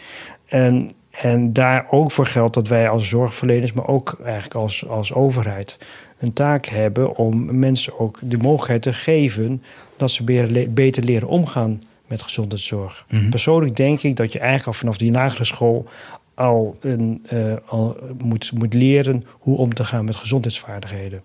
[0.47, 5.13] En en daar ook voor geldt dat wij als zorgverleners, maar ook eigenlijk als, als
[5.13, 5.79] overheid,
[6.19, 9.63] een taak hebben om mensen ook de mogelijkheid te geven
[9.97, 10.25] dat ze
[10.71, 13.07] beter leren omgaan met gezondheidszorg.
[13.09, 13.29] Mhm.
[13.29, 15.87] Persoonlijk denk ik dat je eigenlijk al vanaf die lagere school
[16.35, 21.23] al, een, uh, al moet, moet leren hoe om te gaan met gezondheidsvaardigheden.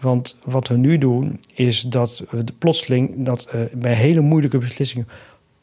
[0.00, 5.08] Want wat we nu doen, is dat we plotseling dat uh, bij hele moeilijke beslissingen,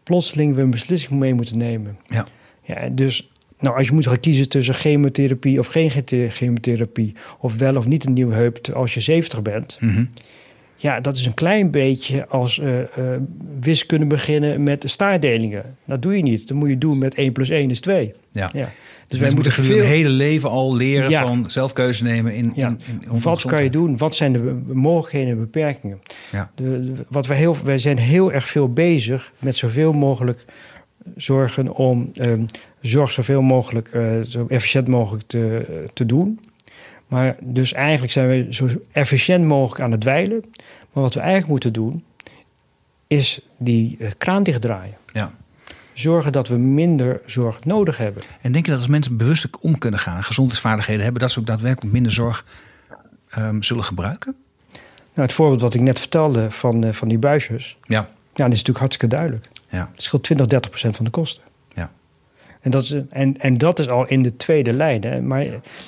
[0.03, 1.97] plotseling we een beslissing mee moeten nemen.
[2.07, 2.25] Ja.
[2.65, 5.91] Ja, dus nou, als je moet gaan kiezen tussen chemotherapie of geen
[6.29, 9.77] chemotherapie, of wel of niet een nieuwe heup als je 70 bent.
[9.79, 10.05] Mhm.
[10.77, 12.85] Ja, dat is een klein beetje als uh, uh,
[13.59, 15.77] wiskunde beginnen met staardelingen.
[15.85, 16.47] Dat doe je niet.
[16.47, 18.13] Dat moet je doen met 1 plus 1 is 2.
[18.31, 18.49] Ja.
[18.53, 18.71] ja.
[19.07, 19.77] Dus wij moeten veel...
[19.77, 22.67] het hele leven al leren van zelfkeuze nemen in, ja.
[22.67, 22.79] in,
[23.11, 23.97] in Wat kan je doen?
[23.97, 25.99] Wat zijn de mogelijkheden en beperkingen?
[26.31, 26.51] Ja.
[26.55, 30.45] De, wat wij, heel, wij zijn heel erg veel bezig met zoveel mogelijk
[31.15, 32.45] zorgen om um,
[32.81, 36.39] zorg zoveel mogelijk, uh, zo efficiënt mogelijk te, te doen.
[37.07, 40.43] Maar dus eigenlijk zijn we zo efficiënt mogelijk aan het dweilen.
[40.91, 42.03] Maar wat we eigenlijk moeten doen,
[43.07, 44.95] is die uh, kraan dichtdraaien.
[45.13, 45.31] Ja.
[45.93, 48.23] Zorgen dat we minder zorg nodig hebben.
[48.41, 51.45] En denk je dat als mensen bewust om kunnen gaan, gezondheidsvaardigheden hebben, dat ze ook
[51.45, 52.45] daadwerkelijk minder zorg
[53.37, 54.35] um, zullen gebruiken?
[55.13, 57.77] Nou, het voorbeeld wat ik net vertelde van, uh, van die buisjes.
[57.83, 58.09] Ja.
[58.33, 59.45] Ja, dat is natuurlijk hartstikke duidelijk.
[59.69, 59.89] Ja.
[59.95, 61.43] Het scheelt 20, 30 procent van de kosten.
[61.73, 61.91] Ja.
[62.61, 65.03] En dat, is, en, en dat is al in de tweede lijn.
[65.03, 65.21] Hè.
[65.21, 65.45] Maar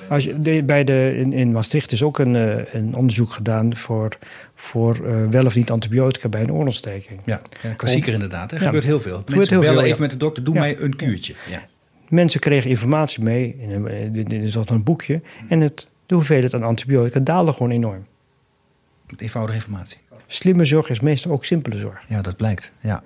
[0.09, 4.17] als je, bij de, in, in Maastricht is ook een, eh, een onderzoek gedaan voor,
[4.55, 7.19] voor uh, wel of niet antibiotica bij een oorontsteking.
[7.25, 8.51] Ja, ja klassieker inderdaad.
[8.51, 9.23] Er gebeurt heel veel.
[9.25, 11.36] Mensen heel bellen veel, even met de dokter, doe mij een kuurtje.
[11.49, 11.67] Ja.
[12.09, 15.21] Mensen kregen informatie mee, in dit is dat een boekje.
[15.47, 18.05] En het, de hoeveelheid aan antibiotica daalde gewoon enorm.
[19.09, 19.97] Met eenvoudige informatie.
[20.28, 22.03] Slimme zorg is meestal ook simpele zorg.
[22.07, 22.71] Ja, dat blijkt.
[22.80, 23.03] Ja.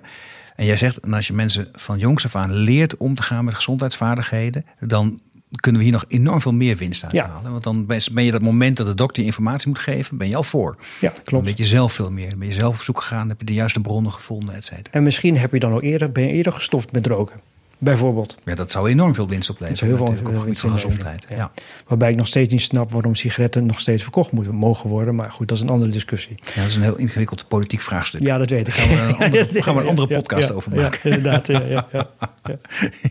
[0.56, 3.54] En jij zegt, als je mensen van jongs af aan leert om te gaan met
[3.54, 5.20] gezondheidsvaardigheden, dan
[5.60, 7.50] kunnen we hier nog enorm veel meer winst uit halen.
[7.50, 10.36] Want dan ben je dat moment dat de dokter je informatie moet geven, ben je
[10.36, 10.76] al voor.
[11.00, 11.30] Ja, klopt.
[11.30, 12.30] Dan weet je zelf veel meer.
[12.30, 14.90] Dan ben je zelf op zoek gegaan, heb je de juiste bronnen gevonden, et cetera.
[14.90, 17.40] En misschien heb je dan al eerder, ben je eerder gestopt met roken.
[17.82, 18.36] Bijvoorbeeld.
[18.44, 19.68] Ja, dat zou enorm veel winst opleveren.
[19.68, 21.26] Dat zou heel veel natuurlijk, op het gebied van winst gezondheid.
[21.38, 21.52] Ja.
[21.86, 25.14] Waarbij ik nog steeds niet snap waarom sigaretten nog steeds verkocht moeten mogen worden.
[25.14, 26.34] Maar goed, dat is een andere discussie.
[26.44, 28.22] Ja, dat is een heel ingewikkeld politiek vraagstuk.
[28.22, 28.74] Ja, dat weet ik.
[28.82, 31.10] Gaan we een andere, gaan we een andere podcast over maken.
[31.10, 31.46] inderdaad.
[31.46, 31.86] Ja.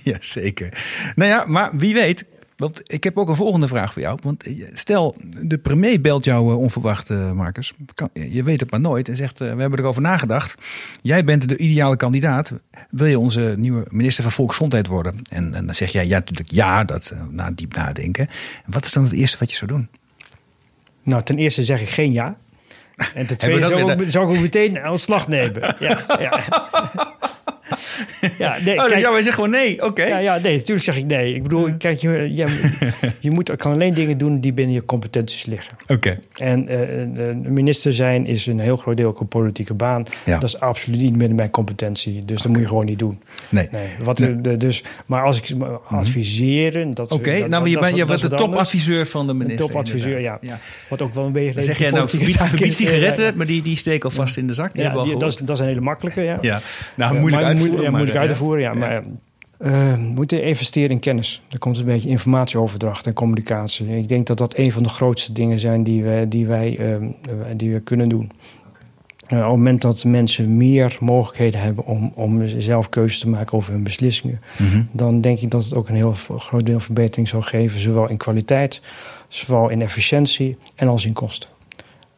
[0.04, 0.70] ja, zeker.
[1.16, 2.26] Nou ja, maar wie weet.
[2.62, 4.20] Want ik heb ook een volgende vraag voor jou.
[4.24, 7.74] Want stel, de premier belt jou eh, onverwacht, eh, Marcus.
[8.14, 9.10] Je weet het maar nooit.
[9.10, 10.56] En zegt, eh, we hebben erover nagedacht.
[11.02, 12.54] Jij bent de ideale kandidaat.
[12.90, 15.22] Wil je onze nieuwe minister van Volksgezondheid worden?
[15.30, 18.28] En, en dan zeg jij ja, natuurlijk ja, dat eh, na diep nadenken.
[18.66, 19.90] En wat is dan het eerste wat je zou doen?
[21.04, 22.38] Nou, ten eerste zeg ik geen ja.
[23.14, 25.76] En ten tweede zou, ik, zou ik meteen ontslag nemen.
[25.80, 26.44] Ja, ja.
[28.38, 29.84] ja, nee, oh, kijk, ja, wij zeggen gewoon nee.
[29.84, 30.04] Oké.
[30.04, 31.36] ja, ja, nee, natuurlijk zeg ik nee.
[31.36, 32.70] Ik bedoel, kijk, je, je,
[33.20, 35.74] je moet, kan alleen dingen doen die binnen je competenties liggen.
[35.88, 36.20] Oké.
[36.34, 40.06] En een minister zijn is een heel groot deel ook een politieke baan.
[40.24, 40.40] Ja.
[40.40, 42.26] Dat is absoluut niet binnen mijn competentie.
[42.26, 43.22] Dus dat moet je gewoon niet doen.
[43.50, 43.68] Nee.
[43.72, 44.30] Nee, wat, Nee.
[44.30, 44.42] Mhm.
[44.42, 46.94] de- dus, maar als ik me adviseren...
[46.94, 49.66] dat- Oké, nou, je bent, je de topadviseur van de minister.
[49.66, 50.40] topadviseur, ja.
[50.90, 51.54] Wat ook wel een beetje...
[51.54, 54.74] Dan zeg jij nou, verbied, verbied sigaretten, maar die, die steken alvast in de zak.
[54.74, 56.38] Die Ja, die- al dat, is, dat is een hele makkelijke, ja.
[56.42, 56.62] Ja,
[56.96, 57.82] nou, moeilijk uitvoeren.
[57.84, 58.74] Ja, moeilijk uitvoeren, ja.
[58.74, 59.02] Maar eh,
[59.58, 61.42] we moeten investeren in kennis.
[61.50, 63.98] Er komt een beetje informatieoverdracht en communicatie.
[63.98, 66.96] Ik denk dat dat een van de grootste dingen zijn die, we, die wij eh,
[67.56, 68.32] die we kunnen doen.
[69.32, 73.58] Eh, op het moment dat mensen meer mogelijkheden hebben om, om zelf keuzes te maken
[73.58, 74.82] over hun beslissingen, Mhm.
[74.92, 78.18] dan denk ik dat het ook een heel groot deel verbetering zal geven, zowel in
[78.18, 78.82] kwaliteit,
[79.28, 81.50] zowel in efficiëntie en als in kosten.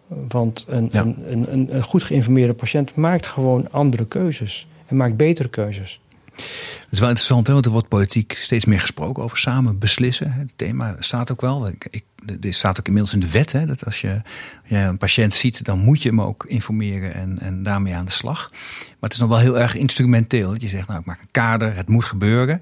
[0.07, 1.01] Want een, Ja.
[1.01, 5.99] een, een, een, een goed geïnformeerde patiënt maakt gewoon andere keuzes en maakt betere keuzes.
[6.36, 10.31] Het is wel interessant, hè, want er wordt politiek steeds meer gesproken over samen beslissen.
[10.31, 11.67] Het thema staat ook wel.
[11.67, 12.03] Ik,
[12.41, 14.21] er staat ook inmiddels in de wet hè, dat als je,
[14.69, 18.49] een patiënt ziet, dan moet je hem ook informeren en, en daarmee aan de slag.
[18.51, 20.51] Maar het is nog wel heel erg instrumenteel.
[20.51, 22.59] Dat je zegt, nou, ik maak een kader, het moet gebeuren.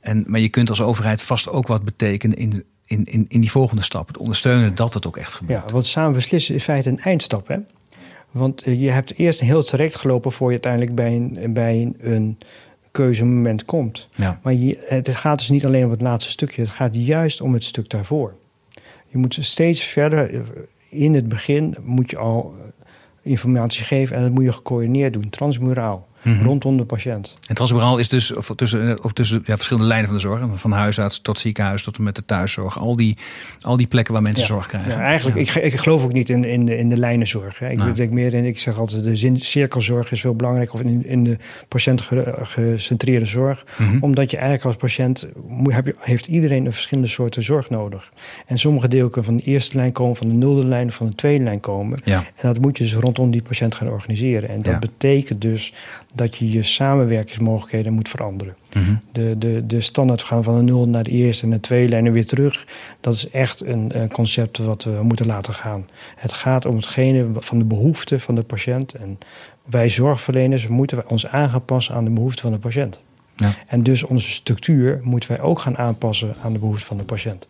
[0.00, 3.50] En, maar je kunt als overheid vast ook wat betekenen in, in, in, in die
[3.50, 4.06] volgende stap.
[4.06, 5.62] Het ondersteunen dat het ook echt gebeurt.
[5.66, 7.48] Ja, want samen beslissen is in feite een eindstap.
[7.48, 7.56] Hè?
[8.30, 11.96] Want eh, je hebt eerst heel traject gelopen voor je uiteindelijk bij een, bij een,
[12.00, 12.38] een
[12.90, 14.08] keuzemoment komt.
[14.14, 14.40] Ja.
[14.42, 17.52] Maar je, het gaat dus niet alleen om het laatste stukje, het gaat juist om
[17.52, 18.34] het stuk daarvoor.
[19.06, 20.40] Je moet steeds verder, eh,
[20.88, 22.86] in het begin moet je al eh,
[23.32, 26.44] informatie geven en dat moet je gecoördineerd doen, transmuraal, Mhm.
[26.44, 27.36] rondom de patiënt.
[27.48, 30.40] En transmuraal is dus of tussen, of tussen ja, verschillende lijnen van de zorg.
[30.54, 32.78] Van huisarts tot ziekenhuis tot en met de thuiszorg.
[32.78, 33.16] Al die,
[33.60, 34.52] al die plekken waar mensen Ja.
[34.52, 34.90] zorg krijgen.
[34.90, 37.58] Ja, eigenlijk, Ik, ik geloof ook niet in, in, de, in de lijnenzorg.
[37.58, 37.68] Hè.
[37.70, 40.74] Ik denk meer in, ik zeg altijd, de zin, cirkelzorg is veel belangrijk.
[40.74, 41.36] Of in, in de
[41.68, 43.64] patiëntgecentreerde zorg.
[43.78, 43.96] Mhm.
[44.00, 45.26] Omdat je eigenlijk als patiënt,
[45.62, 48.12] heb je, heeft iedereen een verschillende soorten zorg nodig.
[48.46, 51.14] En sommige delen kunnen van de eerste lijn komen, van de nulde lijn, van de
[51.14, 52.00] tweede lijn komen.
[52.04, 52.18] Ja.
[52.18, 54.48] En dat moet je dus rondom die patiënt gaan organiseren.
[54.48, 55.72] En dat betekent dus
[56.14, 58.56] dat je je samenwerkingsmogelijkheden moet veranderen.
[58.72, 58.94] Mhm.
[59.12, 62.06] De, de, de standaard gaan van de nul naar de eerste en de tweede lijn
[62.06, 62.66] en weer terug.
[63.00, 65.86] Dat is echt een, een concept wat we moeten laten gaan.
[66.16, 68.94] Het gaat om hetgene van de behoeften van de patiënt.
[68.94, 69.18] En
[69.64, 73.00] wij zorgverleners moeten ons aan gaan passen aan de behoeften van de patiënt.
[73.40, 73.54] Ja.
[73.66, 77.46] En dus onze structuur moeten wij ook gaan aanpassen aan de behoeften van de patiënt.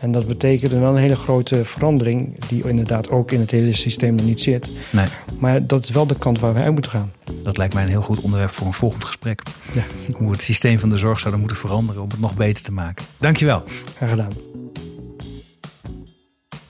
[0.00, 4.14] En dat betekent wel een hele grote verandering, die inderdaad ook in het hele systeem
[4.14, 4.70] nog niet zit.
[4.90, 5.06] Nee,
[5.38, 7.12] Maar dat is wel de kant waar wij uit moeten gaan.
[7.42, 9.42] dat lijkt mij een heel goed onderwerp voor een volgend gesprek.
[9.72, 12.64] Ja, Hoe we het systeem van de zorg zouden moeten veranderen om het nog beter
[12.64, 13.04] te maken.
[13.18, 13.62] Dankjewel.
[13.96, 14.32] graag gedaan.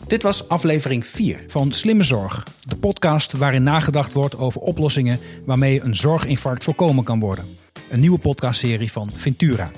[0.07, 2.43] Dit was aflevering 4 van Slimme Zorg.
[2.69, 7.45] De podcast waarin nagedacht wordt over oplossingen waarmee een zorginfarct voorkomen kan worden.
[7.91, 9.71] Een nieuwe podcastserie van Ventura.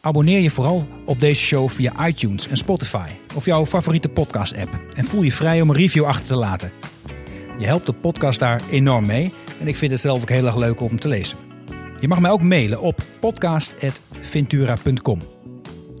[0.00, 4.80] Abonneer je vooral op deze show via iTunes en Spotify of jouw favoriete podcast-app.
[4.96, 6.72] En voel je vrij om een review achter te laten.
[7.58, 10.56] Je helpt de podcast daar enorm mee en ik vind het zelf ook heel erg
[10.56, 11.38] leuk om te lezen.
[12.00, 15.22] Je mag mij ook mailen op podcast.ventura.com.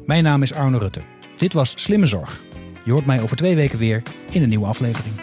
[0.06, 1.00] Mijn naam is Arno Rutte.
[1.36, 2.40] Dit was Slimme Zorg.
[2.84, 5.14] Je hoort mij over twee weken weer in een nieuwe aflevering.